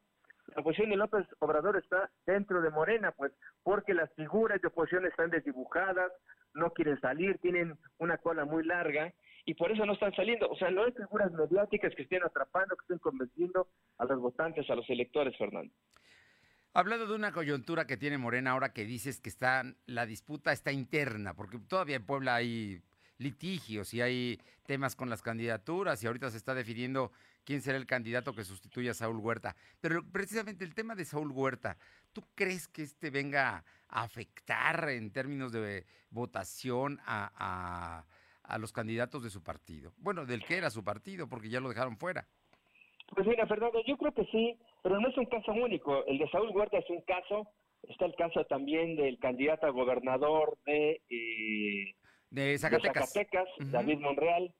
[0.55, 5.05] La posición de López Obrador está dentro de Morena, pues, porque las figuras de oposición
[5.05, 6.13] están desdibujadas,
[6.53, 9.13] no quieren salir, tienen una cola muy larga,
[9.45, 10.49] y por eso no están saliendo.
[10.49, 14.69] O sea, no hay figuras mediáticas que estén atrapando, que estén convenciendo a los votantes,
[14.69, 15.73] a los electores, Fernando.
[16.73, 20.71] Hablando de una coyuntura que tiene Morena ahora que dices que está, la disputa está
[20.71, 22.81] interna, porque todavía en Puebla hay
[23.17, 27.13] litigios y hay temas con las candidaturas y ahorita se está definiendo
[27.45, 29.55] quién será el candidato que sustituya a Saúl Huerta.
[29.79, 31.77] Pero precisamente el tema de Saúl Huerta,
[32.11, 38.05] ¿tú crees que este venga a afectar en términos de votación a a
[38.57, 39.93] los candidatos de su partido.
[39.97, 42.27] Bueno, del que era su partido, porque ya lo dejaron fuera.
[43.13, 46.05] Pues mira, Fernando, yo creo que sí, pero no es un caso único.
[46.05, 47.47] El de Saúl Huerta es un caso,
[47.83, 51.95] está el caso también del candidato a gobernador de, eh,
[52.29, 54.53] de Zacatecas, David Monreal,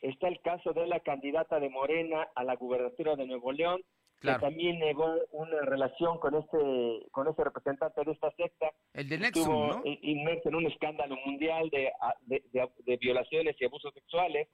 [0.00, 3.80] está el caso de la candidata de Morena a la gubernatura de Nuevo León,
[4.22, 8.70] que también negó una relación con este con este representante de esta secta.
[8.94, 9.82] El de Nexum, ¿no?
[9.84, 11.92] inmerso en un escándalo mundial de,
[12.26, 14.48] de, violaciones y abusos sexuales.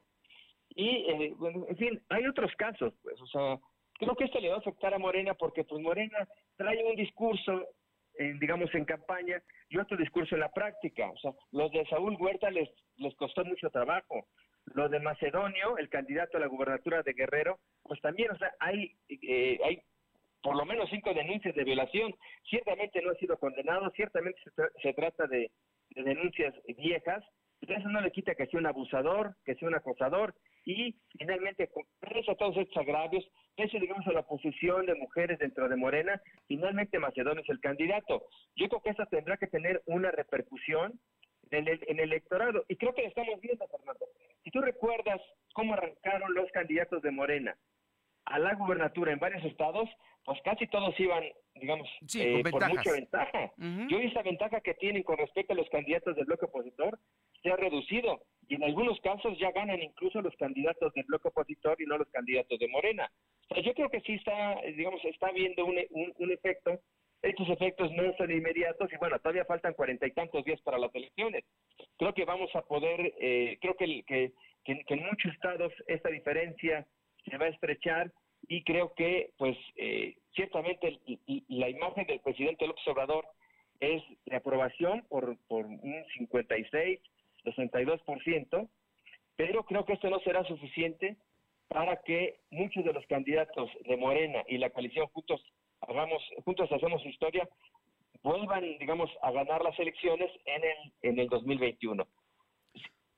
[0.70, 3.58] Y, eh, bueno, en fin, hay otros casos, pues, o sea,
[3.94, 7.66] creo que esto le va a afectar a Morena porque, pues, Morena trae un discurso,
[8.40, 11.10] digamos, en campaña y otro discurso en la práctica.
[11.10, 14.26] O sea, los de Saúl Huerta les, les costó mucho trabajo.
[14.74, 18.96] Lo de Macedonio, el candidato a la gubernatura de Guerrero, pues también, o sea, hay,
[19.08, 19.82] eh, hay
[20.42, 22.14] por lo menos cinco denuncias de violación.
[22.48, 24.40] Ciertamente no ha sido condenado, ciertamente
[24.82, 25.50] se, trata de,
[25.90, 27.24] denuncias viejas,
[27.60, 31.70] pero eso no le quita que sea un abusador, que sea un acosador, y finalmente,
[31.98, 33.26] pese a todos estos agravios,
[33.56, 38.26] pese, digamos, a la posición de mujeres dentro de Morena, finalmente Macedonio es el candidato.
[38.54, 41.00] Yo creo que eso tendrá que tener una repercusión
[41.50, 44.06] en el, en el electorado, y creo que lo estamos viendo, Fernando.
[44.44, 45.20] Si tú recuerdas
[45.52, 47.56] cómo arrancaron los candidatos de Morena
[48.24, 49.88] a la gubernatura en varios estados,
[50.24, 53.52] pues casi todos iban, digamos, eh, por mucha ventaja.
[53.88, 56.98] Yo esa ventaja que tienen con respecto a los candidatos del bloque opositor
[57.42, 61.80] se ha reducido y en algunos casos ya ganan incluso los candidatos del bloque opositor
[61.80, 63.10] y no los candidatos de Morena.
[63.48, 65.78] O sea, yo creo que sí está, digamos, está viendo un,
[66.18, 66.78] un, efecto.
[67.22, 70.94] Estos efectos no son inmediatos y bueno, todavía faltan cuarenta y tantos días para las
[70.94, 71.44] elecciones.
[71.96, 74.32] Creo que vamos a poder, eh, creo que, que,
[74.64, 76.86] en muchos estados esta diferencia
[77.28, 78.12] se va a estrechar
[78.46, 81.00] y creo que, pues, eh, ciertamente
[81.48, 83.26] la imagen del presidente López Obrador
[83.80, 87.00] es de aprobación por, por un 56,
[87.44, 88.68] 62%,
[89.36, 91.16] pero creo que esto no será suficiente
[91.68, 95.44] para que muchos de los candidatos de Morena y la coalición juntos
[95.80, 97.48] hagamos juntos hacemos historia
[98.22, 102.06] vuelvan digamos a ganar las elecciones en el en el 2021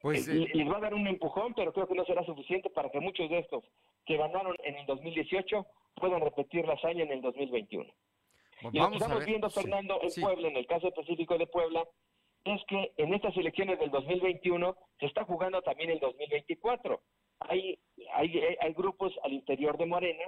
[0.01, 2.91] pues eh, les va a dar un empujón pero creo que no será suficiente para
[2.91, 3.65] que muchos de estos
[4.07, 7.91] que ganaron en el 2018 puedan repetir la hazaña en el 2021
[8.73, 11.85] y lo que estamos viendo Fernando en Puebla en el caso específico de Puebla
[12.45, 17.01] es que en estas elecciones del 2021 se está jugando también el 2024
[17.41, 17.79] hay,
[18.13, 20.25] hay, hay grupos al interior de Morena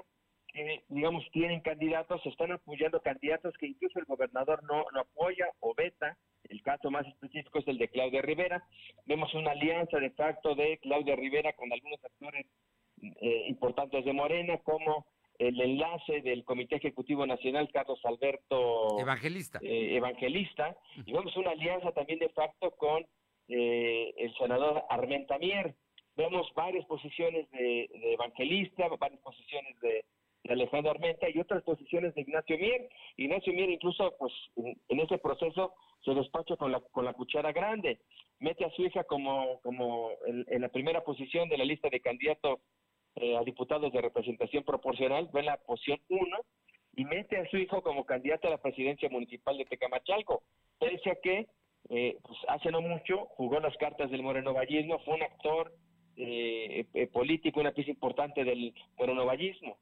[0.92, 6.16] digamos, tienen candidatos, están apoyando candidatos que incluso el gobernador no, no apoya o veta.
[6.48, 8.62] El caso más específico es el de Claudia Rivera.
[9.07, 12.46] Vemos una alianza de facto de Claudia Rivera con algunos actores
[13.00, 15.07] eh, importantes de Morena, como
[15.38, 19.59] el enlace del Comité Ejecutivo Nacional, Carlos Alberto Evangelista.
[19.62, 20.76] Eh, Evangelista.
[21.07, 23.05] Y vemos una alianza también de facto con
[23.48, 25.74] eh, el senador Armenta Mier
[26.16, 30.05] vemos varias posiciones de, Evangelista, varias posiciones de,
[30.48, 32.88] Alejandro Armenta y otras posiciones de Ignacio Mier.
[33.16, 35.74] Ignacio Mier incluso pues en, ese proceso
[36.05, 38.00] se despacha con la, con la cuchara grande,
[38.40, 42.61] mete a su hija como, como en, la primera posición de la lista de candidatos
[43.16, 46.38] eh, a diputados de representación proporcional, ve la posición 1
[46.96, 50.42] y mete a su hijo como candidato a la presidencia municipal de Tecamachalco,
[50.78, 51.46] pese a que
[51.88, 55.72] eh, pues hace no mucho jugó las cartas del morenovallismo, fue un actor
[56.16, 59.78] eh, eh, político, una pieza importante del morenovallismo.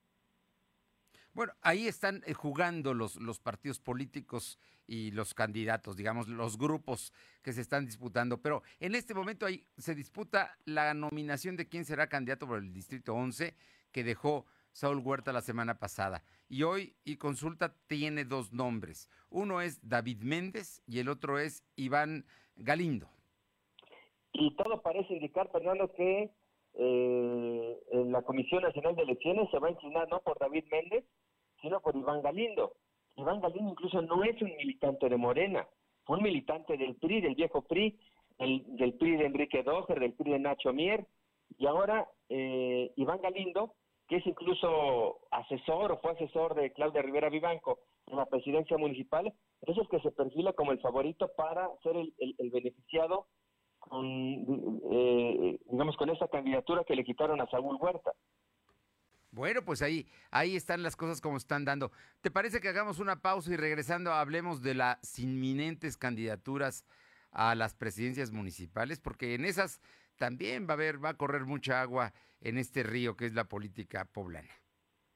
[1.33, 7.13] Bueno, ahí están eh, jugando los, los partidos políticos y los candidatos, digamos, los grupos
[7.43, 8.43] que se están disputando.
[8.43, 12.73] Pero en este momento ahí se disputa la nominación de quién será candidato por el
[12.73, 13.55] Distrito 11
[13.93, 16.23] que dejó Saúl Huerta la semana pasada.
[16.49, 19.09] Y hoy y consulta tiene dos nombres.
[19.29, 22.25] Uno es David Méndez y el otro es Iván
[22.57, 23.09] Galindo.
[24.33, 26.31] Y todo parece indicar, Fernando, que
[26.75, 31.05] eh, la Comisión Nacional de Elecciones se va a inclinar no por David Méndez,
[31.61, 32.73] sino por Iván Galindo.
[33.17, 35.67] Iván Galindo incluso no es un militante de Morena,
[36.05, 37.99] fue un militante del PRI, del viejo PRI,
[38.39, 41.07] del PRI de Enrique Doger, del PRI de Nacho Mier,
[41.59, 43.75] y ahora eh, Iván Galindo,
[44.09, 49.33] que es incluso asesor o fue asesor de Claudia Rivera Vivanco en la presidencia municipal,
[49.63, 53.27] es que se perfila como el favorito para ser el beneficiado
[53.81, 54.07] con,
[54.93, 58.13] eh, digamos, con esa candidatura que le quitaron a Saúl Huerta.
[59.33, 61.93] Bueno, pues ahí, ahí están las cosas como están dando.
[62.21, 66.85] ¿Te parece que hagamos una pausa y regresando hablemos de las inminentes candidaturas
[67.31, 69.01] a las presidencias municipales?
[69.01, 69.81] Porque en esas
[70.17, 73.45] también va a haber, va a correr mucha agua en este río que es la
[73.45, 74.53] política poblana.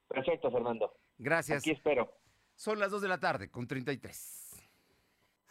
[0.09, 0.95] Perfecto, Fernando.
[1.19, 1.63] Gracias.
[1.63, 2.13] Aquí espero.
[2.55, 4.44] Son las 2 de la tarde con 33.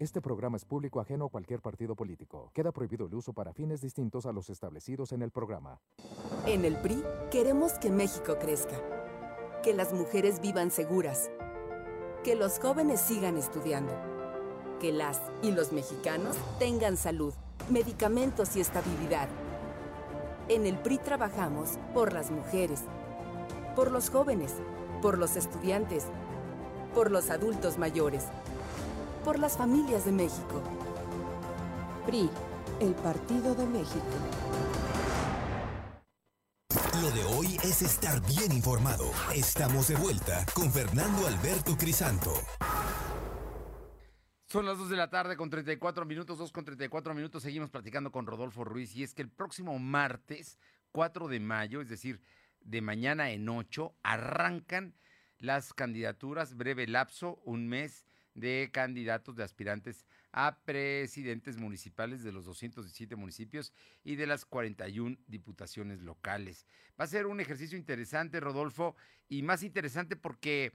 [0.00, 2.50] Este programa es público ajeno a cualquier partido político.
[2.54, 5.78] Queda prohibido el uso para fines distintos a los establecidos en el programa.
[6.46, 8.80] En el PRI queremos que México crezca,
[9.62, 11.30] que las mujeres vivan seguras,
[12.24, 13.92] que los jóvenes sigan estudiando,
[14.80, 17.34] que las y los mexicanos tengan salud,
[17.68, 19.28] medicamentos y estabilidad.
[20.48, 22.84] En el PRI trabajamos por las mujeres,
[23.76, 24.54] por los jóvenes,
[25.02, 26.06] por los estudiantes,
[26.94, 28.24] por los adultos mayores
[29.24, 30.62] por las familias de México.
[32.06, 32.30] PRI,
[32.80, 34.04] el Partido de México.
[37.02, 39.10] Lo de hoy es estar bien informado.
[39.34, 42.32] Estamos de vuelta con Fernando Alberto Crisanto.
[44.46, 47.42] Son las 2 de la tarde con 34 minutos, 2 con 34 minutos.
[47.42, 50.58] Seguimos platicando con Rodolfo Ruiz y es que el próximo martes,
[50.92, 52.20] 4 de mayo, es decir,
[52.60, 54.94] de mañana en 8, arrancan
[55.38, 62.44] las candidaturas, breve lapso, un mes de candidatos de aspirantes a presidentes municipales de los
[62.46, 63.72] 217 municipios
[64.04, 66.66] y de las 41 diputaciones locales.
[66.98, 68.96] Va a ser un ejercicio interesante, Rodolfo,
[69.28, 70.72] y más interesante porque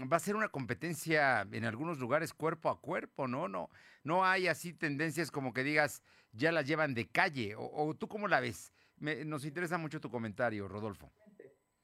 [0.00, 3.48] va a ser una competencia en algunos lugares cuerpo a cuerpo, ¿no?
[3.48, 3.70] No,
[4.04, 6.02] no hay así tendencias como que digas
[6.32, 7.54] ya las llevan de calle.
[7.56, 8.72] ¿O, tú cómo la ves?
[9.00, 11.12] nos interesa mucho tu comentario, Rodolfo.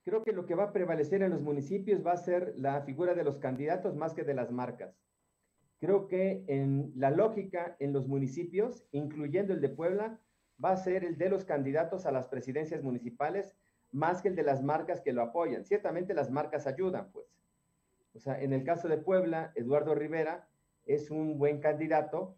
[0.03, 3.15] Creo que lo que va a prevalecer en los municipios va a ser la figura
[3.15, 4.95] de los candidatos más que de las marcas.
[5.85, 10.19] Creo que en la lógica en los municipios, incluyendo el de Puebla,
[10.65, 13.55] va a ser el de los candidatos a las presidencias municipales
[13.93, 15.67] más que el de las marcas que lo apoyan.
[15.67, 17.27] Ciertamente las marcas ayudan, pues.
[18.15, 20.49] O sea, en el caso de Puebla, Eduardo Rivera
[20.87, 22.35] es un buen candidato,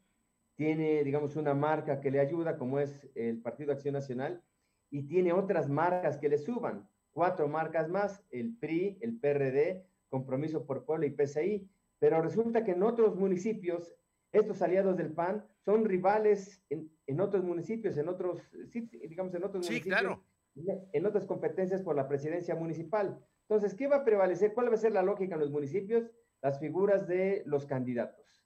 [0.57, 4.43] tiene, digamos, una marca que le ayuda, como es el Partido Acción Nacional,
[4.91, 10.67] y tiene otras marcas que le suban, cuatro marcas más, el PRI, el PRD, Compromiso
[10.67, 11.69] por Puebla y PCI.
[11.99, 13.95] Pero resulta que en otros municipios,
[14.33, 18.41] estos aliados del PAN son rivales en, otros municipios, en otros,
[18.73, 20.23] digamos, en otros sí, claro.
[20.55, 23.19] en otras competencias por la presidencia municipal.
[23.49, 24.53] Entonces, ¿qué va a prevalecer?
[24.55, 26.11] ¿Cuál va a ser la lógica en los municipios?
[26.43, 28.45] Las figuras de los candidatos.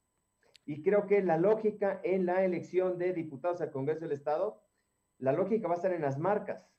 [0.65, 4.63] Y creo que la lógica en la elección de diputados al Congreso del Estado,
[5.17, 6.71] la lógica va a estar en las marcas,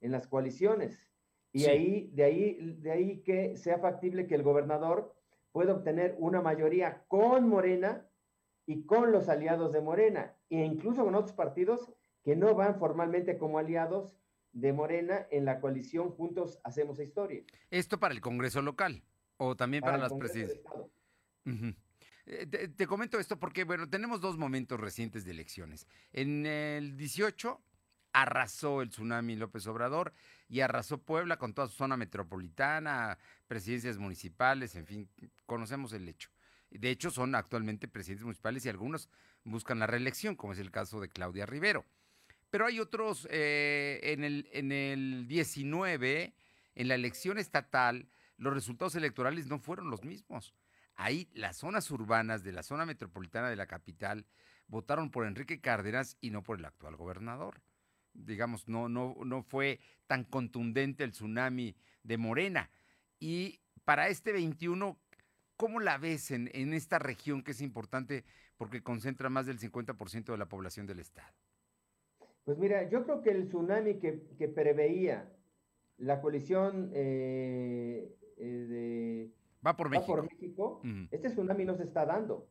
[0.00, 1.06] en las coaliciones.
[1.52, 5.14] Y ahí, de ahí, de ahí que sea factible que el gobernador
[5.58, 8.06] pueda obtener una mayoría con Morena
[8.64, 11.92] y con los aliados de Morena, e incluso con otros partidos
[12.22, 14.14] que no van formalmente como aliados
[14.52, 17.42] de Morena en la coalición Juntos Hacemos Historia.
[17.70, 19.02] Esto para el Congreso local
[19.36, 20.62] o también para, las presidencias.
[22.26, 25.88] Eh, te, comento esto porque, bueno, tenemos dos momentos recientes de elecciones.
[26.12, 27.60] En el 18
[28.12, 30.12] arrasó el tsunami López Obrador
[30.48, 35.08] y arrasó Puebla con toda su zona metropolitana, presidencias municipales, en fin,
[35.46, 36.30] conocemos el hecho.
[36.70, 39.08] De hecho, son actualmente presidentes municipales y algunos
[39.44, 41.84] buscan la reelección, como es el caso de Claudia Rivero.
[42.50, 46.34] Pero hay otros, eh, en, el, en el 19,
[46.74, 50.54] en la elección estatal, los resultados electorales no fueron los mismos.
[50.94, 54.26] Ahí las zonas urbanas de la zona metropolitana de la capital
[54.66, 57.60] votaron por Enrique Cárdenas y no por el actual gobernador.
[58.24, 62.70] Digamos, no, no, no fue tan contundente el tsunami de Morena.
[63.18, 64.98] Y para este 21,
[65.56, 68.24] ¿cómo la ves en, en esta región que es importante
[68.56, 71.32] porque concentra más del 50% de la población del estado?
[72.44, 75.30] Pues mira, yo creo que el tsunami que, que preveía
[75.98, 79.34] la coalición eh, eh, de
[79.66, 80.06] Va por México.
[80.06, 80.82] por México.
[81.10, 82.48] Este tsunami no se está dando.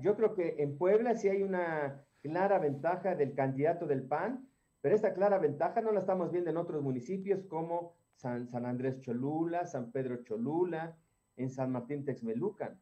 [0.00, 4.48] yo creo que en Puebla sí hay una clara ventaja del candidato del PAN,
[4.80, 8.98] pero esta clara ventaja no la estamos viendo en otros municipios como San, San Andrés
[9.02, 10.96] Cholula, San Pedro Cholula,
[11.36, 12.80] en San Martín Texmelucan.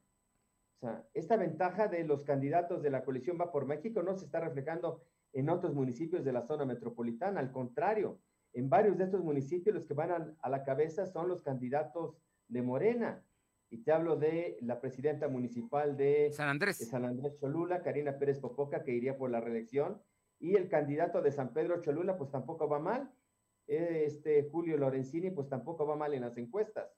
[0.76, 4.26] O sea, esta ventaja de los candidatos de la coalición Va por México no se
[4.26, 7.40] está reflejando en otros municipios de la zona metropolitana.
[7.40, 8.20] Al contrario,
[8.52, 12.16] en varios de estos municipios los que van a la cabeza son los candidatos
[12.46, 13.24] de Morena.
[13.72, 18.38] Y te hablo de la presidenta municipal de San Andrés, San Andrés Cholula, Karina Pérez
[18.38, 20.02] Popoca, que iría por la reelección.
[20.38, 23.10] Y el candidato de San Pedro Cholula, pues tampoco va mal.
[23.66, 26.90] Este Julio Lorenzini, pues tampoco va mal en las encuestas.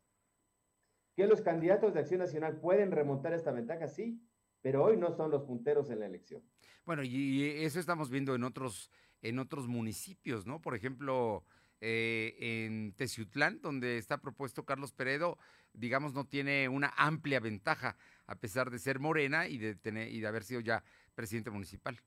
[1.14, 3.86] ¿Que los candidatos de Acción Nacional pueden remontar esta ventaja?
[3.86, 4.20] Sí,
[4.60, 6.42] pero hoy no son los punteros en la elección.
[6.84, 8.90] Bueno, y eso estamos viendo en otros,
[9.22, 10.60] en otros municipios, ¿no?
[10.60, 11.44] Por ejemplo,
[11.80, 15.38] eh, en Teciutlán, donde está propuesto Carlos Peredo,
[15.74, 17.96] digamos, no tiene una amplia ventaja,
[18.26, 20.82] a pesar de ser morena y de, tener, y de haber sido ya
[21.14, 22.00] presidente municipal.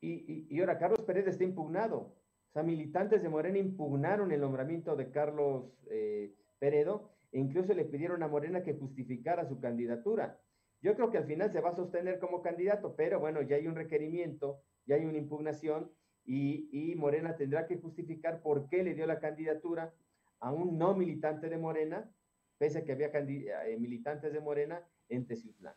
[0.00, 2.16] Y, ahora Carlos Peredo está impugnado.
[2.48, 7.84] O sea, militantes de Morena impugnaron el nombramiento de Carlos eh, Peredo e incluso le
[7.84, 10.40] pidieron a Morena que justificara su candidatura.
[10.82, 13.66] Yo creo que al final se va a sostener como candidato, pero bueno, ya hay
[13.66, 15.92] un requerimiento, ya hay una impugnación
[16.24, 19.92] y, Morena tendrá que justificar por qué le dio la candidatura
[20.38, 22.10] a un no militante de Morena,
[22.60, 25.74] pese a que había eh, militantes de Morena en Teciutlán.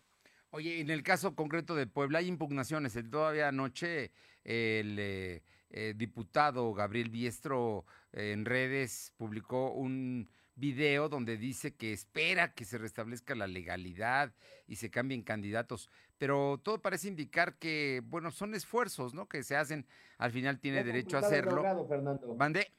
[0.49, 2.99] Oye, en el caso concreto de Puebla hay impugnaciones.
[3.09, 4.11] Todavía anoche
[4.43, 12.53] el eh, eh, diputado Gabriel Biestro en redes publicó un video donde dice que espera
[12.53, 14.33] que se restablezca la legalidad
[14.67, 19.27] y se cambien candidatos pero todo parece indicar que, bueno, son esfuerzos, ¿no?
[19.27, 19.85] Que se hacen,
[20.17, 21.51] al final tiene derecho a hacerlo.
[21.51, 22.35] De ahogado, Fernando.
[22.35, 22.71] ¿Mandé?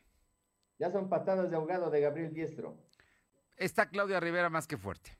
[0.78, 2.78] Ya son patadas de ahogado de Gabriel Diestro.
[3.56, 5.18] Está Claudia Rivera más que fuerte.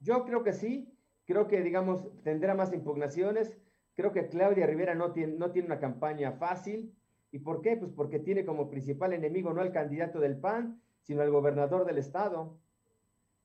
[0.00, 0.92] Yo creo que sí,
[1.26, 3.56] creo que, digamos, tendrá más impugnaciones.
[3.94, 6.94] Creo que Claudia Rivera no tiene, no tiene una campaña fácil.
[7.30, 7.76] ¿Y por qué?
[7.76, 11.98] Pues porque tiene como principal enemigo no al candidato del PAN, sino al gobernador del
[11.98, 12.58] estado.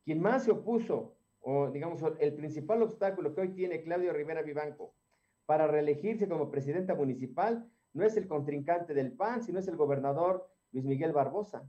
[0.04, 1.18] Quien más se opuso
[1.50, 4.94] o digamos, el principal obstáculo que hoy tiene Claudio Rivera Vivanco
[5.46, 10.46] para reelegirse como presidenta municipal no es el contrincante del PAN, sino es el gobernador
[10.74, 11.66] Luis Miguel Barbosa.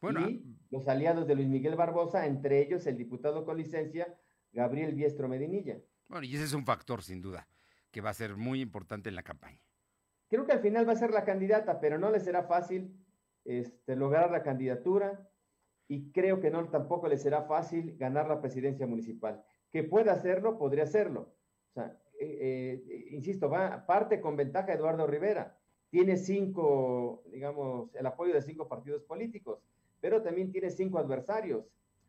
[0.00, 4.18] Bueno, y los aliados de Luis Miguel Barbosa, entre ellos el diputado con licencia
[4.52, 5.78] Gabriel Biestro Medinilla.
[6.08, 7.48] Bueno, y ese es un factor, sin duda,
[7.90, 9.60] que va a ser muy importante en la campaña.
[10.28, 12.94] Creo que al final va a ser la candidata, pero no le será fácil
[13.44, 15.28] este, lograr la candidatura
[15.88, 19.42] y creo que no tampoco le será fácil ganar la presidencia municipal.
[19.70, 21.34] Que pueda hacerlo, podría hacerlo.
[21.70, 25.58] O sea, eh, eh, insisto, va parte con ventaja Eduardo Rivera.
[25.88, 29.62] Tiene cinco, digamos, el apoyo de cinco partidos políticos,
[30.00, 31.66] pero también tiene cinco adversarios.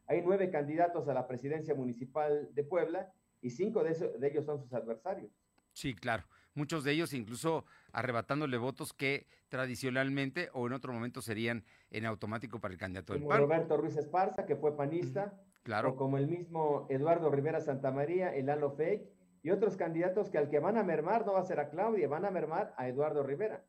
[0.08, 3.12] Hay nueve candidatos a la presidencia municipal de Puebla
[3.42, 5.32] y cinco de, de ellos son sus adversarios.
[5.74, 6.24] Sí, claro.
[6.56, 12.60] Muchos de ellos incluso arrebatándole votos que tradicionalmente o en otro momento serían en automático
[12.60, 13.40] para el candidato del PAN.
[13.40, 15.40] Roberto Ruiz Esparza, que fue panista.
[15.64, 15.90] Claro.
[15.90, 19.08] O como el mismo Eduardo Rivera Santamaría, el Alo Fake,
[19.44, 22.08] y otros candidatos que al que van a mermar no va a ser a Claudia,
[22.08, 23.64] van a mermar a Eduardo Rivera.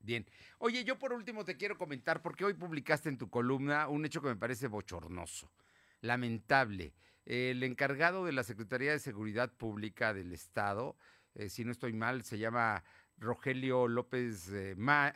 [0.00, 0.26] Bien.
[0.66, 4.22] Oye, yo por último te quiero comentar, porque hoy publicaste en tu columna un hecho
[4.22, 5.52] que me parece bochornoso,
[6.00, 6.94] lamentable.
[7.26, 10.96] El encargado de la Secretaría de Seguridad Pública del Estado,
[11.34, 12.82] eh, si no estoy mal, se llama
[13.18, 15.14] Rogelio López, eh, Maya.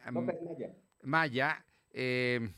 [1.04, 2.50] Maya eh,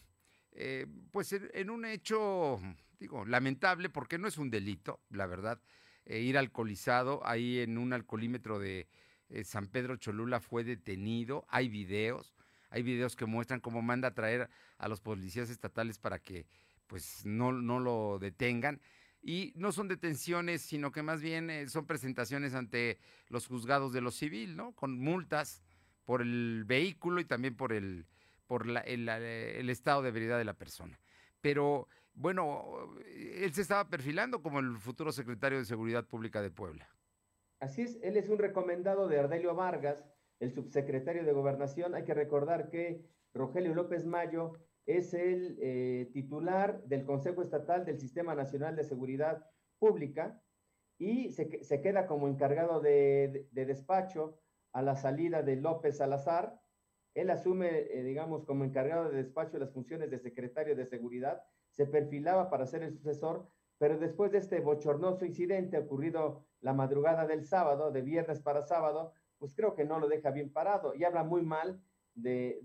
[1.12, 2.58] pues en, un hecho,
[2.98, 5.62] digo, lamentable, porque no es un delito, la verdad,
[6.06, 8.88] ir alcoholizado ahí en un alcoholímetro de
[9.44, 12.34] San Pedro Cholula fue detenido, hay videos,
[12.70, 14.48] hay videos que muestran cómo manda a traer
[14.78, 16.46] a los policías estatales para que
[16.86, 18.80] pues no, no lo detengan
[19.22, 22.98] y no son detenciones, sino que más bien eh, son presentaciones ante
[23.28, 24.72] los juzgados de lo civil, ¿no?
[24.72, 25.62] Con multas
[26.04, 28.06] por el vehículo y también por el
[28.46, 30.98] por el, estado de veredad de la persona.
[31.40, 36.88] Pero bueno, él se estaba perfilando como el futuro secretario de Seguridad Pública de Puebla.
[37.60, 40.04] Así es, él es un recomendado de Ardelio Vargas,
[40.40, 41.94] el subsecretario de Gobernación.
[41.94, 44.54] Hay que recordar que Rogelio López Mayo
[44.86, 49.46] es el eh, titular del Consejo Estatal del Sistema Nacional de Seguridad
[49.78, 50.42] Pública
[50.98, 51.48] y se,
[51.80, 54.38] queda como encargado de, de, despacho
[54.72, 56.60] a la salida de López Salazar.
[57.14, 61.86] Él asume, eh, digamos, como encargado de despacho las funciones de secretario de Seguridad, se
[61.86, 67.46] perfilaba para ser el sucesor, pero después de este bochornoso incidente ocurrido la madrugada del
[67.46, 71.24] sábado, de viernes para sábado, pues creo que no lo deja bien parado y habla
[71.24, 71.82] muy mal
[72.14, 72.60] de,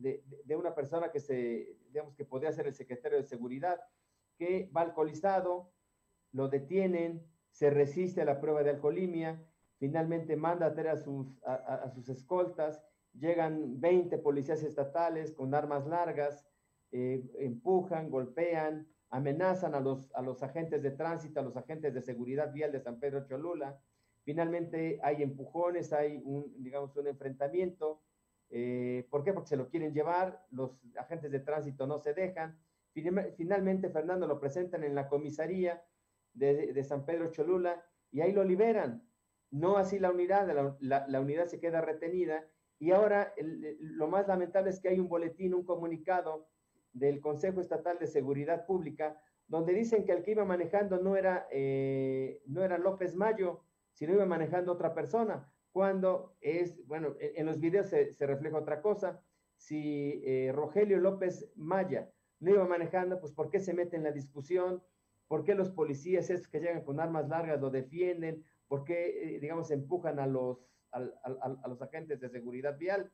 [0.45, 3.79] de, una persona que se, digamos, que podría ser el secretario de seguridad,
[4.37, 5.71] que va alcoholizado,
[6.33, 9.41] lo detienen, se resiste a la prueba de alcoholimia,
[9.79, 15.87] finalmente manda a traer a sus, a, sus escoltas, llegan 20 policías estatales con armas
[15.87, 16.45] largas,
[16.91, 22.01] eh, empujan, golpean, amenazan a los, a los agentes de tránsito, a los agentes de
[22.01, 23.79] seguridad vial de San Pedro Cholula.
[24.25, 28.01] Finalmente hay empujones, hay un, digamos, un enfrentamiento.
[28.49, 29.33] Eh, ¿Por qué?
[29.33, 32.59] Porque se lo quieren llevar, los agentes de tránsito no se dejan.
[32.91, 35.83] Finalmente, Fernando lo presentan en la comisaría
[36.33, 39.07] de, San Pedro Cholula y ahí lo liberan.
[39.51, 42.47] No así la unidad, la, unidad se queda retenida.
[42.79, 46.49] Y ahora lo más lamentable es que hay un boletín, un comunicado
[46.93, 51.47] del Consejo Estatal de Seguridad Pública, donde dicen que el que iba manejando no era,
[51.51, 53.64] eh, no era López Mayo,
[53.95, 59.21] sino iba manejando otra persona cuando es, bueno, en, los videos se, refleja otra cosa.
[59.57, 64.13] Si eh, Rogelio López Maya no iba manejando, pues ¿por qué se mete en la
[64.13, 64.81] discusión?
[65.27, 68.45] ¿Por qué los policías esos que llegan con armas largas lo defienden?
[68.69, 73.11] ¿Por qué, eh, digamos, empujan a los, a, los agentes de seguridad vial?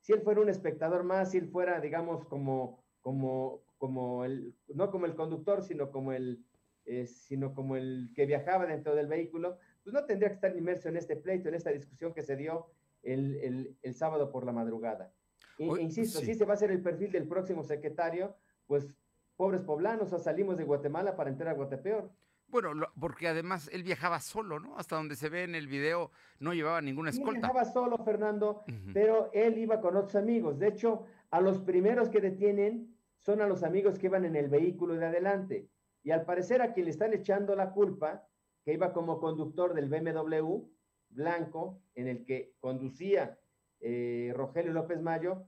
[0.00, 4.90] Si él fuera un espectador más, si él fuera, digamos, como, como, como el, no
[4.90, 6.44] como el conductor, sino como el,
[6.84, 10.88] eh, sino como el que viajaba dentro del vehículo, pues no tendría que estar inmerso
[10.88, 12.66] en este pleito, en esta discusión que se dio
[13.02, 15.12] el, sábado por la madrugada.
[15.58, 18.96] E, insisto, si se va a ser el perfil del próximo secretario, pues
[19.36, 22.10] pobres poblanos, o salimos de Guatemala para entrar a Guatepeor.
[22.48, 24.76] Bueno, porque además él viajaba solo, ¿no?
[24.76, 27.40] Hasta donde se ve en el video, no llevaba ninguna escolta.
[27.40, 28.62] viajaba solo, Fernando,
[28.92, 30.58] pero él iba con otros amigos.
[30.58, 34.48] De hecho, a los primeros que detienen son a los amigos que iban en el
[34.48, 35.68] vehículo de adelante.
[36.02, 38.26] Y al parecer a quien le están echando la culpa
[38.64, 40.64] que iba como conductor del BMW
[41.08, 43.38] blanco en el que conducía
[43.80, 45.46] eh, Rogelio López Mayo,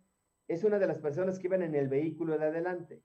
[0.49, 3.03] es una de las personas que iban en el vehículo de adelante.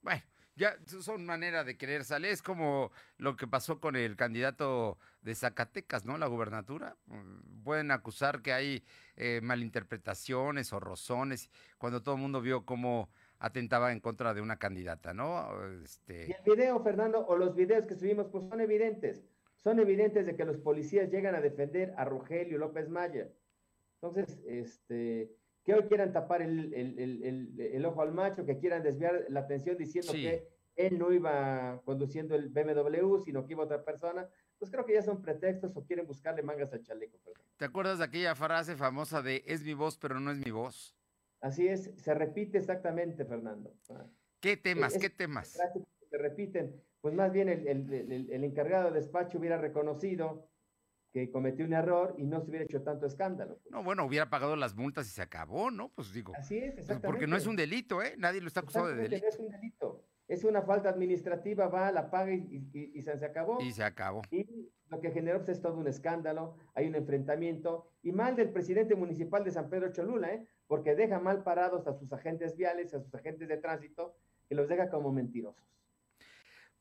[0.00, 0.22] Bueno,
[0.56, 2.30] ya son manera de querer salir.
[2.30, 6.18] Es como lo que pasó con el candidato de Zacatecas, ¿no?
[6.18, 6.96] La gubernatura.
[7.06, 8.84] Mm, pueden acusar que hay
[9.16, 11.48] eh, malinterpretaciones o rozones.
[11.78, 13.10] Cuando todo el mundo vio cómo
[13.42, 15.48] atentaba en contra de una candidata, ¿no?
[15.82, 16.28] Este...
[16.28, 19.24] Y el video, Fernando, o los videos que subimos, pues son evidentes.
[19.56, 23.34] Son evidentes de que los policías llegan a defender a Rogelio López Mayer.
[24.00, 25.32] Entonces, este,
[25.64, 29.40] que hoy quieran tapar el, el, el, el, ojo al macho, que quieran desviar la
[29.40, 34.70] atención diciendo que él no iba conduciendo el BMW, sino que iba otra persona, pues
[34.70, 37.18] creo que ya son pretextos o quieren buscarle mangas al chaleco.
[37.56, 40.96] ¿Te acuerdas de aquella frase famosa de es mi voz, pero no es mi voz?
[41.42, 43.74] Así es, se repite exactamente, Fernando.
[43.90, 44.06] Ah.
[44.40, 44.96] ¿Qué temas?
[44.96, 45.58] ¿Qué temas?
[46.08, 46.80] Se repiten.
[47.00, 50.48] Pues más bien el, el, el, encargado de despacho hubiera reconocido
[51.12, 53.58] que cometió un error y no se hubiera hecho tanto escándalo.
[53.58, 53.72] Pues.
[53.72, 55.88] No, bueno, hubiera pagado las multas y se acabó, ¿no?
[55.90, 56.32] Pues digo.
[56.36, 57.08] Así es, pues, exactamente.
[57.08, 58.14] porque no es un delito, ¿eh?
[58.18, 59.20] Nadie lo está acusado de delito.
[59.20, 60.04] No es un delito.
[60.28, 63.60] Es una falta administrativa, va, la paga y, y, se, acabó.
[63.60, 64.22] Y se acabó.
[64.30, 68.50] Y lo que generó pues, es todo un escándalo, hay un enfrentamiento, y mal del
[68.50, 70.46] presidente municipal de San Pedro Cholula, ¿eh?
[70.72, 74.16] Porque deja mal parados a sus agentes viales, a sus agentes de tránsito,
[74.48, 75.62] que los deja como mentirosos.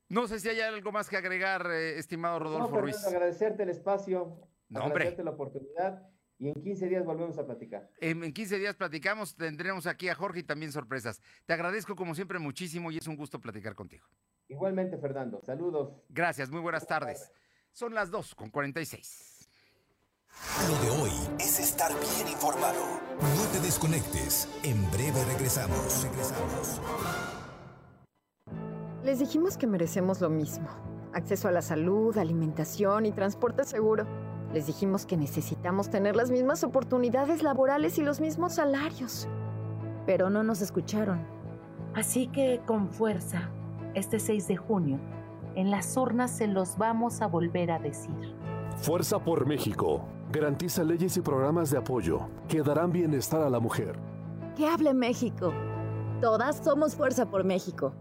[0.07, 3.05] No sé si hay algo más que agregar, eh, estimado Rodolfo no, Ruiz.
[3.05, 6.07] agradecerte el espacio, no, agradecerte la oportunidad
[6.39, 7.89] y en 15 días volvemos a platicar.
[7.99, 11.21] En, en, 15 días platicamos, tendremos aquí a Jorge y también sorpresas.
[11.45, 14.07] Te agradezco como siempre muchísimo y es un gusto platicar contigo.
[14.47, 15.41] Igualmente, Fernando.
[15.43, 16.01] Saludos.
[16.07, 17.29] Gracias, muy buenas, tardes.
[17.73, 19.30] Son las 2 con 46.
[20.67, 22.81] Lo de hoy es estar bien informado.
[23.19, 24.47] No te desconectes.
[24.63, 26.03] En breve regresamos.
[26.03, 26.81] Regresamos.
[29.03, 30.67] Les dijimos que merecemos lo mismo.
[31.13, 34.05] Acceso a la salud, alimentación y transporte seguro.
[34.53, 39.27] Les dijimos que necesitamos tener las mismas oportunidades laborales y los mismos salarios.
[40.05, 41.25] Pero no nos escucharon.
[41.95, 43.49] Así que con fuerza,
[43.95, 44.99] este 6 de junio,
[45.55, 48.35] en las urnas se los vamos a volver a decir.
[48.77, 50.05] Fuerza por México.
[50.31, 53.99] Garantiza leyes y programas de apoyo que darán bienestar a la mujer.
[54.55, 55.53] Que hable México.
[56.21, 57.93] Todas somos Fuerza por México.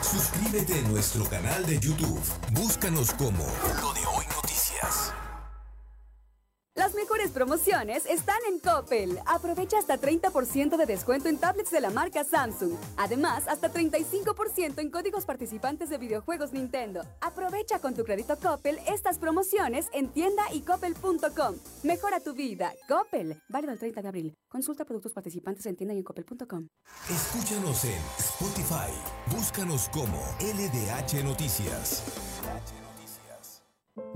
[0.00, 2.20] Suscríbete a nuestro canal de YouTube.
[2.52, 3.44] Búscanos como
[7.10, 9.18] mejores promociones están en Coppel.
[9.26, 12.76] Aprovecha hasta 30% de descuento en tablets de la marca Samsung.
[12.96, 17.02] Además, hasta 35% en códigos participantes de videojuegos Nintendo.
[17.20, 21.56] Aprovecha con tu crédito Coppel estas promociones en tienda y coppel.com.
[21.82, 22.74] Mejora tu vida.
[22.86, 23.42] Coppel.
[23.48, 24.36] Válido el 30 de abril.
[24.48, 26.68] Consulta productos participantes en tienda y en coppel.com.
[27.10, 28.92] Escúchanos en Spotify.
[29.34, 32.04] Búscanos como LDH Noticias.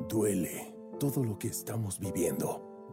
[0.08, 2.73] Duele todo lo que estamos viviendo.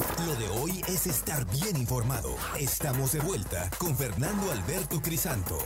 [0.00, 2.34] Lo de hoy es estar bien informado.
[2.58, 5.58] Estamos de vuelta con Fernando Alberto Crisanto.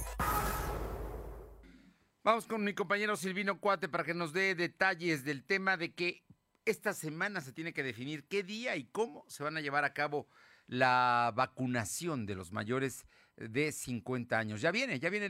[2.24, 6.24] Vamos con mi compañero Silvino Cuate para que nos dé detalles del tema de que
[6.64, 9.95] esta semana se tiene que definir qué día y cómo se van a llevar a
[9.95, 10.26] cabo
[10.66, 13.07] la vacunación de los mayores
[13.37, 14.61] de 50 años.
[14.61, 15.28] Ya viene, ya viene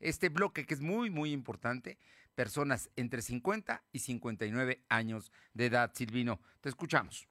[0.00, 1.98] este bloque que es muy, muy importante.
[2.34, 5.92] Personas entre 50 y 59 años de edad.
[5.94, 7.28] Silvino, te escuchamos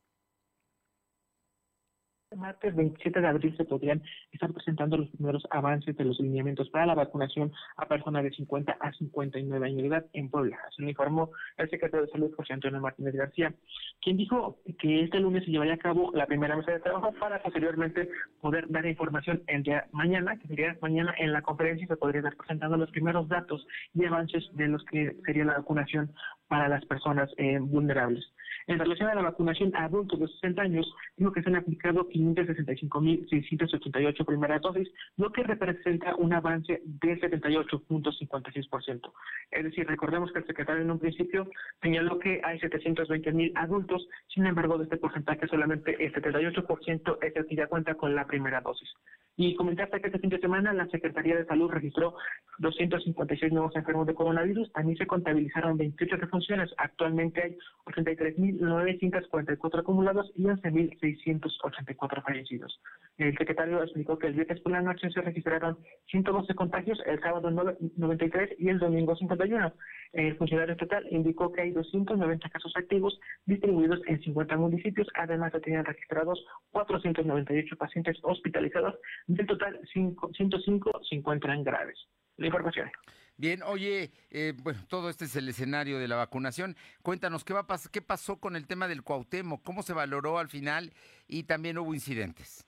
[2.36, 6.86] martes 27 de abril se podrían estar presentando los primeros avances de los lineamientos para
[6.86, 10.58] la vacunación a personas de 50 a 59 años de edad en Puebla.
[10.68, 13.54] Así lo informó el secretario de Salud, José Antonio Martínez García,
[14.02, 17.42] quien dijo que este lunes se llevaría a cabo la primera mesa de trabajo para
[17.42, 18.10] posteriormente
[18.42, 22.36] poder dar información el día mañana, que sería mañana en la conferencia se podría estar
[22.36, 26.12] presentando los primeros datos y avances de los que sería la vacunación
[26.48, 28.26] para las personas eh, vulnerables.
[28.68, 32.08] En relación a la vacunación a adultos de 60 años, dijo que se han aplicado
[32.10, 39.12] 565.688 primeras dosis, lo que representa un avance del 78.56%.
[39.52, 41.50] Es decir, recordemos que el secretario en un principio
[41.82, 47.46] señaló que hay 720.000 adultos, sin embargo, de este porcentaje solamente el 78% es el
[47.46, 48.90] que ya cuenta con la primera dosis.
[49.36, 52.16] Y comentarte que este fin de semana la Secretaría de Salud registró
[52.60, 54.72] 256 nuevos enfermos de coronavirus.
[54.74, 56.72] También se contabilizaron 28 defunciones.
[56.78, 62.80] Actualmente hay 83.944 acumulados y 11.684 fallecidos.
[63.18, 65.80] El secretario explicó que el viernes por la noche se registraron
[66.12, 69.74] 112 contagios, el sábado 93 y el domingo 51.
[70.14, 75.08] El funcionario estatal indicó que hay 290 casos activos distribuidos en 50 municipios.
[75.16, 78.96] Además, se tenían registrados 498 pacientes hospitalizados
[79.26, 81.98] del total, 105 se encuentran graves.
[82.38, 82.92] La información.
[83.38, 86.76] Bien, oye, eh, bueno, todo este es el escenario de la vacunación.
[87.02, 89.64] Cuéntanos, ¿qué, va ¿qué pasó con el tema del Cuauhtémoc?
[89.64, 90.94] ¿Cómo se valoró al final?
[91.28, 92.68] Y también hubo incidentes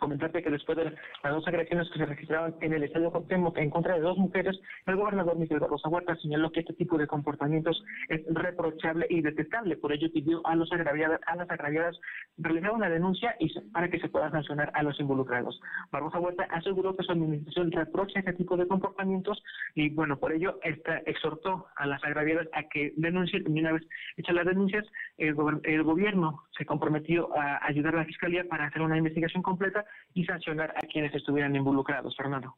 [0.00, 0.84] comentarte que después de
[1.22, 4.58] las dos agresiones que se registraron en el estadio Cuauhtémoc en contra de dos mujeres,
[4.86, 9.76] el gobernador Miguel Barroso Huerta señaló que este tipo de comportamientos es reprochable y detestable.
[9.76, 12.00] Por ello pidió a los agraviadas, a las agraviadas
[12.38, 15.60] realizar una denuncia y para que se pueda sancionar a los involucrados.
[15.92, 19.42] Barroso Huerta aseguró que su administración reprocha este tipo de comportamientos
[19.74, 23.82] y bueno, por ello esta, exhortó a las agraviadas a que denuncien y una vez
[24.16, 24.86] hechas las denuncias,
[25.18, 29.84] el, el gobierno se comprometió a ayudar a la fiscalía para hacer una investigación completa
[30.14, 32.56] y sancionar a quienes estuvieran involucrados, Fernando.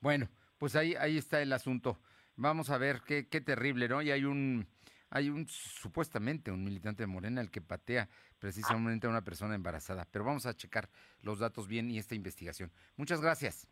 [0.00, 1.98] Bueno, pues ahí, ahí está el asunto.
[2.36, 4.02] Vamos a ver qué, qué terrible, ¿no?
[4.02, 4.66] Y hay un,
[5.10, 8.08] hay un supuestamente un militante de Morena el que patea
[8.38, 10.06] precisamente a una persona embarazada.
[10.10, 10.88] Pero vamos a checar
[11.22, 12.70] los datos bien y esta investigación.
[12.96, 13.66] Muchas gracias.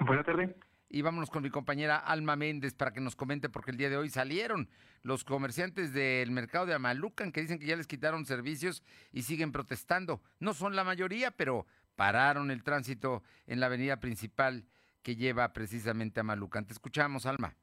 [0.00, 0.54] Buenas tardes.
[0.90, 3.98] Y vámonos con mi compañera Alma Méndez para que nos comente, porque el día de
[3.98, 4.70] hoy salieron
[5.02, 9.52] los comerciantes del mercado de Amalucan que dicen que ya les quitaron servicios y siguen
[9.52, 10.22] protestando.
[10.40, 11.66] No son la mayoría, pero
[11.98, 14.64] pararon el tránsito en la avenida principal
[15.02, 16.64] que lleva precisamente a Malucan.
[16.64, 17.56] Te escuchamos, Alma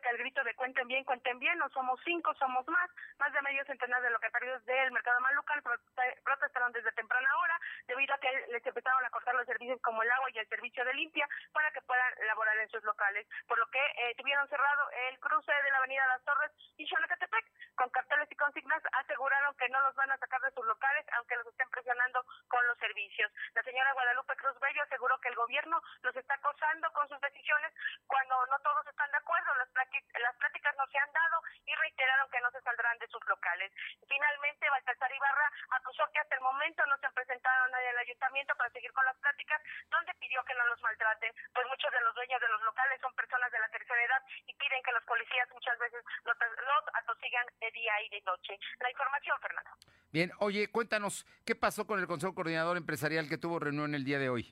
[0.00, 3.42] que el grito de cuenten bien, cuenten bien, no somos cinco, somos más, más de
[3.42, 7.60] medio centenar de locatarios del mercado Malucal protestaron desde temprana hora
[7.90, 10.84] debido a que les empezaron a cortar los servicios como el agua y el servicio
[10.84, 14.90] de limpia para que puedan laborar en sus locales, por lo que eh, tuvieron cerrado
[15.08, 19.68] el cruce de la avenida Las Torres y Xonacatepec con carteles y consignas aseguraron que
[19.70, 23.32] no los van a sacar de sus locales aunque los estén presionando con los servicios.
[23.54, 27.72] La señora Guadalupe Cruz Bello aseguró que el gobierno los está acosando con sus decisiones
[28.06, 29.68] cuando no todos están de acuerdo las,
[30.36, 33.72] pláticas no se han dado y reiteraron que no se saldrán de sus locales.
[34.08, 37.14] Finalmente, Baltasar Ibarra acusó que hasta el momento no se han
[37.88, 39.60] al ayuntamiento para seguir con las pláticas,
[39.90, 43.14] donde pidió que no los maltraten, pues muchos de los dueños de los locales son
[43.14, 47.46] personas de la tercera edad y piden que los policías muchas veces los, los atosigan
[47.60, 48.58] de día y de noche.
[48.80, 49.70] La información, Fernando.
[50.12, 54.18] Bien, oye, cuéntanos, ¿qué pasó con el Consejo Coordinador Empresarial que tuvo reunión el día
[54.18, 54.42] de hoy?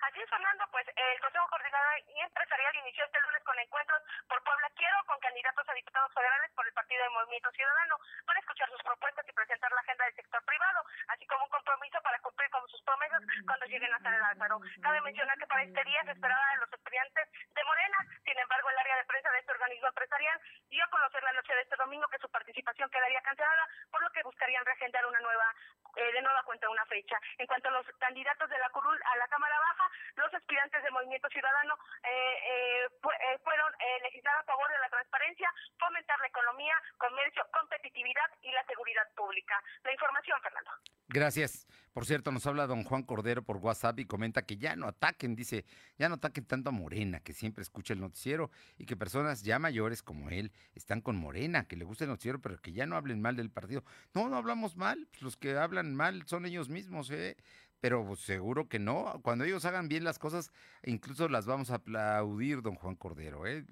[0.00, 0.55] Así es, Fernando,
[0.96, 5.68] el Consejo Coordinador y Empresarial inició este lunes con encuentros por Puebla Quiero con candidatos
[5.68, 9.70] a diputados federales por el Partido de Movimiento Ciudadano para escuchar sus propuestas y presentar
[9.72, 13.66] la agenda del sector privado, así como un compromiso para cumplir con sus promesas cuando
[13.66, 14.60] lleguen a San Lázaro.
[14.82, 18.70] Cabe mencionar que para este día se esperaba de los estudiantes de Morena, sin embargo
[18.70, 20.40] el área de prensa de este organismo empresarial
[20.70, 24.10] dio a conocer la noche de este domingo que su participación quedaría cancelada, por lo
[24.10, 25.54] que buscarían reagendar una nueva
[25.96, 27.18] eh, de nueva cuenta una fecha.
[27.38, 30.90] En cuanto a los candidatos de la curul a la Cámara Baja, los aspirantes de
[30.90, 36.26] Movimiento Ciudadano eh, eh, eh fueron eh, legislar a favor de la transparencia, fomentar la
[36.26, 39.62] economía, comercio, competitividad y la seguridad pública.
[39.84, 40.70] La información, Fernando.
[41.08, 41.66] Gracias.
[41.92, 45.34] Por cierto, nos habla don Juan Cordero por WhatsApp y comenta que ya no ataquen,
[45.34, 45.64] dice,
[45.98, 49.58] ya no ataquen tanto a Morena, que siempre escucha el noticiero y que personas ya
[49.58, 52.96] mayores como él están con Morena, que le gusta el noticiero, pero que ya no
[52.96, 53.82] hablen mal del partido.
[54.12, 57.38] No, no hablamos mal, pues los que hablan mal son ellos mismos, ¿eh?
[57.80, 59.20] pero pues, seguro que no.
[59.22, 60.52] Cuando ellos hagan bien las cosas,
[60.84, 63.46] incluso las vamos a aplaudir, don Juan Cordero.
[63.46, 63.64] ¿eh?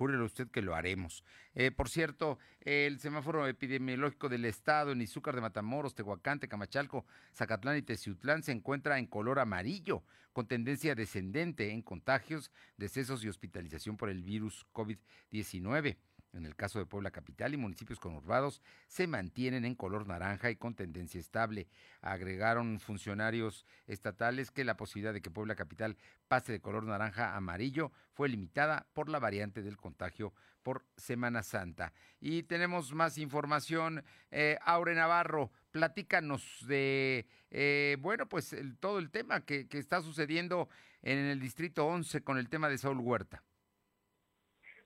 [0.00, 1.24] Júrelo usted que lo haremos.
[1.54, 7.04] Eh, por cierto, el semáforo epidemiológico del estado en Izúcar de Matamoros, Tehuacán, Tecamachalco,
[7.36, 13.28] Zacatlán y Teciutlán se encuentra en color amarillo, con tendencia descendente en contagios, decesos y
[13.28, 15.98] hospitalización por el virus COVID-19.
[16.32, 20.56] En el caso de Puebla Capital y municipios conurbados se mantienen en color naranja y
[20.56, 21.66] con tendencia estable.
[22.02, 25.96] Agregaron funcionarios estatales que la posibilidad de que Puebla Capital
[26.28, 31.42] pase de color naranja a amarillo fue limitada por la variante del contagio por Semana
[31.42, 31.92] Santa.
[32.20, 34.04] Y tenemos más información.
[34.30, 40.68] Eh, Aure Navarro, platícanos de, eh, bueno, pues todo el tema que, que está sucediendo
[41.02, 43.42] en el Distrito 11 con el tema de Saúl Huerta.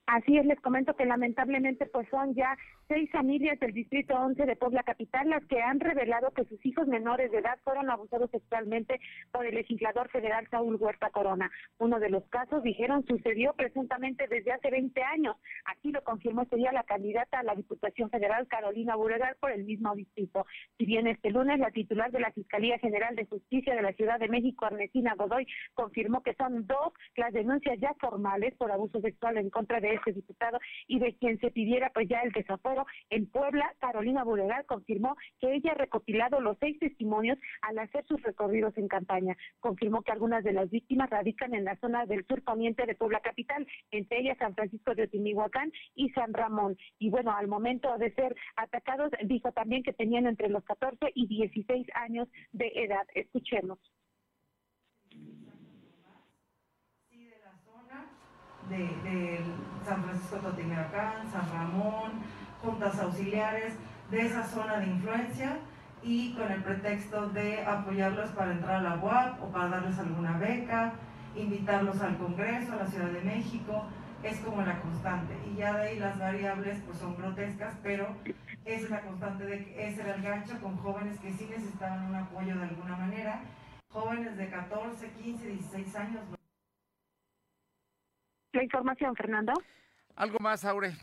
[0.07, 2.55] Así es, les comento que lamentablemente pues son ya
[2.87, 6.87] seis familias del Distrito 11 de Puebla Capital las que han revelado que sus hijos
[6.87, 8.99] menores de edad fueron abusados sexualmente
[9.31, 11.51] por el legislador federal Saúl Huerta Corona.
[11.79, 15.35] Uno de los casos, dijeron, sucedió presuntamente desde hace 20 años.
[15.65, 19.63] Aquí lo confirmó este día la candidata a la Diputación Federal Carolina Buregar por el
[19.63, 20.45] mismo distrito.
[20.77, 24.19] Si bien este lunes la titular de la Fiscalía General de Justicia de la Ciudad
[24.19, 29.37] de México, Ernestina Godoy, confirmó que son dos las denuncias ya formales por abuso sexual
[29.37, 32.74] en contra de este diputado y de quien se pidiera pues ya el desafuero
[33.09, 38.21] en Puebla, Carolina Buregal confirmó que ella ha recopilado los seis testimonios al hacer sus
[38.21, 39.37] recorridos en campaña.
[39.59, 43.19] Confirmó que algunas de las víctimas radican en la zona del sur poniente de Puebla
[43.19, 46.77] capital, entre ellas San Francisco de Timihuacán y San Ramón.
[46.99, 51.27] Y bueno, al momento de ser atacados, dijo también que tenían entre los 14 y
[51.27, 53.05] 16 años de edad.
[53.13, 53.79] Escuchemos.
[58.69, 59.39] de, de
[59.83, 62.11] San Francisco Totimeracán, San Ramón,
[62.65, 63.75] juntas auxiliares
[64.09, 65.57] de esa zona de influencia
[66.01, 70.37] y con el pretexto de apoyarlos para entrar a la UAP o para darles alguna
[70.37, 70.93] beca,
[71.35, 73.85] invitarlos al Congreso, a la Ciudad de México,
[74.23, 75.35] es como la constante.
[75.47, 78.15] Y ya de ahí las variables pues son grotescas, pero
[78.65, 82.09] esa es la constante de que ese era el gancho con jóvenes que sí necesitaban
[82.09, 83.41] un apoyo de alguna manera,
[83.89, 86.21] jóvenes de 14, 15, 16 años.
[88.53, 89.53] La información, Fernando.
[90.15, 90.93] ¿Algo más, Aure?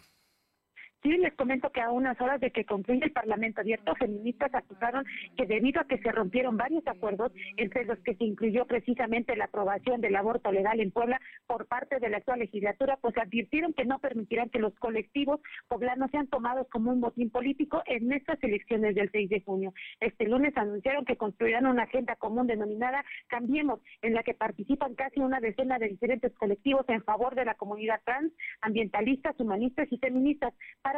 [1.03, 5.05] Sí, les comento que a unas horas de que concluye el Parlamento abierto, feministas acusaron
[5.37, 9.47] que debido a que se rompieron varios acuerdos, entre los que se incluyó precisamente la
[9.47, 13.85] aprobación del aborto legal en Puebla por parte de la actual legislatura, pues advirtieron que
[13.85, 18.95] no permitirán que los colectivos poblanos sean tomados como un botín político en estas elecciones
[18.95, 19.75] del 6 de junio.
[19.99, 25.19] Este lunes anunciaron que construirán una agenda común denominada Cambiemos, en la que participan casi
[25.19, 30.55] una decena de diferentes colectivos en favor de la comunidad trans, ambientalistas, humanistas y feministas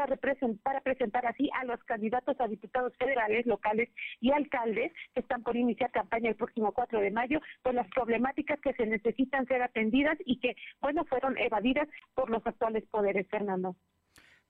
[0.06, 3.88] representar, presentar así a los candidatos a diputados federales, locales
[4.20, 8.60] y alcaldes que están por iniciar campaña el próximo 4 de mayo con las problemáticas
[8.60, 13.76] que se necesitan ser atendidas y que, bueno, fueron evadidas por los actuales poderes, Fernando.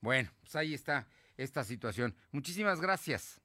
[0.00, 2.14] Bueno, pues ahí está esta situación.
[2.32, 3.40] Muchísimas gracias.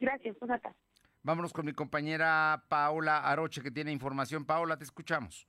[0.00, 0.74] Gracias, Jonathan.
[1.22, 4.44] Vámonos con mi compañera Paola Aroche que tiene información.
[4.44, 5.48] Paola, te escuchamos.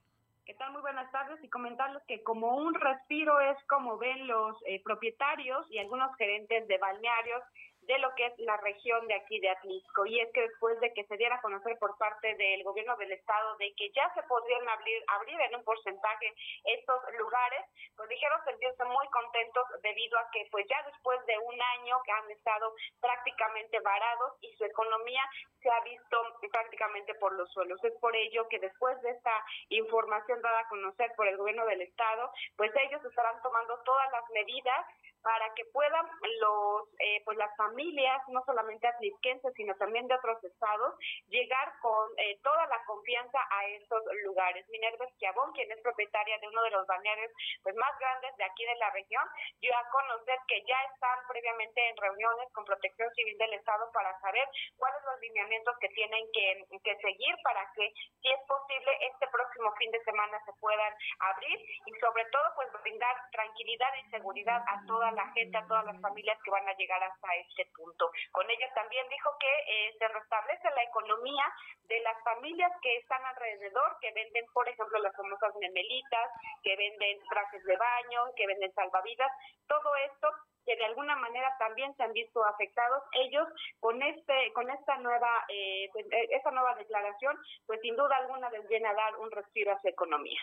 [0.49, 0.71] ¿Qué tal?
[0.71, 5.63] Muy buenas tardes y comentarles que como un respiro es como ven los eh, propietarios
[5.69, 7.43] y algunos gerentes de balnearios
[7.89, 10.05] de lo que es la región de aquí de Atlisco.
[10.05, 13.11] Y es que después de que se diera a conocer por parte del gobierno del
[13.11, 16.31] estado de que ya se podrían abrir, abrir en un porcentaje
[16.65, 17.65] estos lugares,
[17.97, 22.11] pues dijeron sentirse muy contentos debido a que pues ya después de un año que
[22.11, 25.23] han estado prácticamente varados y su economía
[25.59, 26.17] se ha visto
[26.51, 27.83] prácticamente por los suelos.
[27.83, 29.33] Es por ello que después de esta
[29.69, 34.29] información dada a conocer por el gobierno del estado, pues ellos estarán tomando todas las
[34.29, 34.85] medidas
[35.23, 36.05] para que puedan
[36.39, 40.95] los eh, pues las familias no solamente atlisquenses sino también de otros estados
[41.27, 44.67] llegar con eh, toda la confianza a estos lugares.
[44.69, 47.31] Minerva Esquiabón quien es propietaria de uno de los balnearios
[47.63, 49.23] pues más grandes de aquí de la región
[49.59, 54.17] dio a conocer que ya están previamente en reuniones con Protección Civil del Estado para
[54.19, 54.47] saber
[54.77, 57.91] cuáles los lineamientos que tienen que, que seguir para que
[58.21, 62.69] si es posible este próximo fin de semana se puedan abrir y sobre todo pues
[62.81, 66.75] brindar tranquilidad y seguridad a toda la gente, a todas las familias que van a
[66.75, 68.11] llegar hasta este punto.
[68.31, 71.45] Con ello también dijo que eh, se restablece la economía
[71.87, 76.29] de las familias que están alrededor, que venden, por ejemplo, las famosas memelitas,
[76.63, 79.31] que venden trajes de baño, que venden salvavidas,
[79.67, 80.29] todo esto
[80.65, 83.03] que de alguna manera también se han visto afectados.
[83.13, 83.47] Ellos
[83.79, 87.35] con este con esta nueva eh, pues, eh, esta nueva declaración
[87.65, 90.39] pues sin duda alguna les viene a dar un respiro a su economía.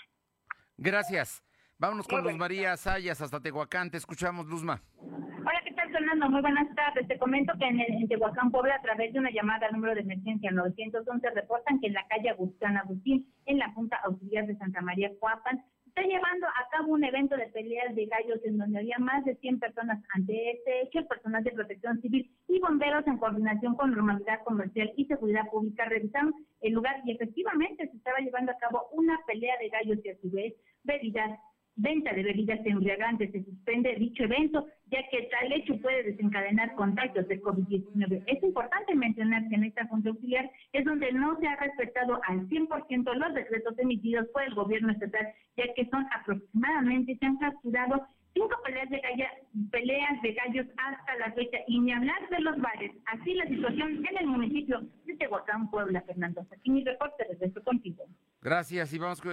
[0.78, 1.44] Gracias
[1.78, 3.90] Vámonos con Luz María Sayas hasta Tehuacán.
[3.90, 4.80] Te escuchamos, Luzma.
[4.98, 6.30] Hola, ¿qué tal, Fernando?
[6.30, 7.06] Muy buenas tardes.
[7.06, 10.00] Te comento que en, en Tehuacán, Puebla, a través de una llamada al número de
[10.00, 14.80] emergencia 911, reportan que en la calle Agustín Agustín, en la Junta Auxiliar de Santa
[14.80, 18.98] María Cuapan, está llevando a cabo un evento de peleas de gallos en donde había
[18.98, 21.00] más de 100 personas ante este hecho.
[21.00, 25.84] El personal de protección civil y bomberos, en coordinación con normalidad comercial y seguridad pública,
[25.84, 30.08] revisaron el lugar y efectivamente se estaba llevando a cabo una pelea de gallos y
[30.08, 30.54] a su vez
[30.84, 31.38] bebidas
[31.76, 33.30] venta de bebidas embriagantes.
[33.32, 38.22] Se suspende dicho evento, ya que tal hecho puede desencadenar contagios de COVID-19.
[38.26, 42.48] Es importante mencionar que en esta Junta Auxiliar es donde no se ha respetado al
[42.48, 48.06] 100% los decretos emitidos por el gobierno estatal, ya que son aproximadamente, se han capturado
[48.32, 49.30] cinco peleas de, galla,
[49.70, 52.92] peleas de gallos hasta la fecha, y ni hablar de los bares.
[53.06, 56.46] Así la situación en el municipio de Tehuacán, Puebla, Fernando.
[56.52, 58.04] Aquí mi reporte su contigo.
[58.42, 59.32] Gracias, y vamos con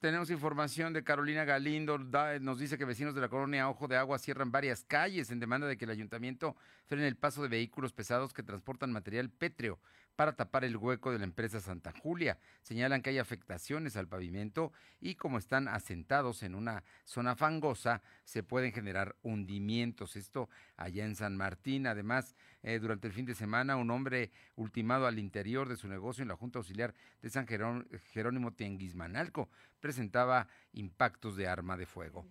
[0.00, 4.18] tenemos información de Carolina Galindo, nos dice que vecinos de la colonia Ojo de Agua
[4.18, 8.32] cierran varias calles en demanda de que el ayuntamiento frene el paso de vehículos pesados
[8.32, 9.78] que transportan material pétreo
[10.18, 12.40] para tapar el hueco de la empresa Santa Julia.
[12.62, 18.42] Señalan que hay afectaciones al pavimento y como están asentados en una zona fangosa, se
[18.42, 20.16] pueden generar hundimientos.
[20.16, 21.86] Esto allá en San Martín.
[21.86, 26.22] Además, eh, durante el fin de semana, un hombre ultimado al interior de su negocio
[26.22, 29.48] en la Junta Auxiliar de San Jerónimo Tianguismanalco
[29.78, 32.26] presentaba impactos de arma de fuego.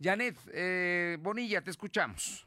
[0.00, 2.46] Janet eh, Bonilla, te escuchamos.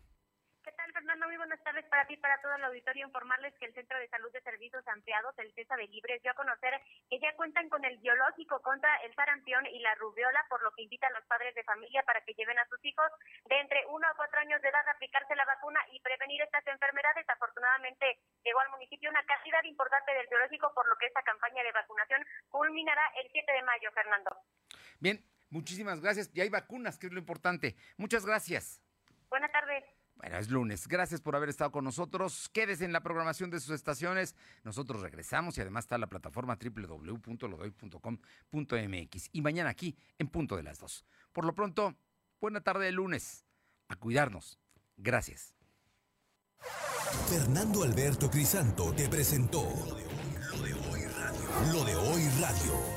[1.88, 3.08] Tardes para ti para todo el auditorio.
[3.08, 6.36] Informarles que el Centro de Salud de Servicios Ampliados, el CESA de Libres, dio a
[6.36, 10.72] conocer que ya cuentan con el biológico contra el sarampión y la rubiola, por lo
[10.72, 13.08] que invitan a los padres de familia para que lleven a sus hijos
[13.46, 16.66] de entre 1 a 4 años de edad a aplicarse la vacuna y prevenir estas
[16.68, 17.28] enfermedades.
[17.30, 21.72] Afortunadamente, llegó al municipio una cantidad importante del biológico, por lo que esta campaña de
[21.72, 24.38] vacunación culminará el 7 de mayo, Fernando.
[25.00, 26.30] Bien, Muchísimas gracias.
[26.34, 27.78] Y hay vacunas, que es lo importante.
[27.96, 28.84] Muchas gracias.
[29.30, 29.97] Buenas tardes.
[30.18, 30.88] Bueno, es lunes.
[30.88, 32.50] Gracias por haber estado con nosotros.
[32.50, 34.36] Quédese en la programación de sus estaciones.
[34.64, 39.30] Nosotros regresamos y además está la plataforma www.lodoy.com.mx.
[39.32, 41.06] Y mañana aquí, en punto de las dos.
[41.32, 41.96] Por lo pronto,
[42.42, 43.46] buena tarde de lunes.
[43.90, 44.60] A cuidarnos.
[44.98, 45.54] Gracias.
[47.30, 49.64] Fernando Alberto Crisanto te presentó
[50.52, 51.74] Lo de hoy radio.
[51.74, 52.97] Lo de hoy radio.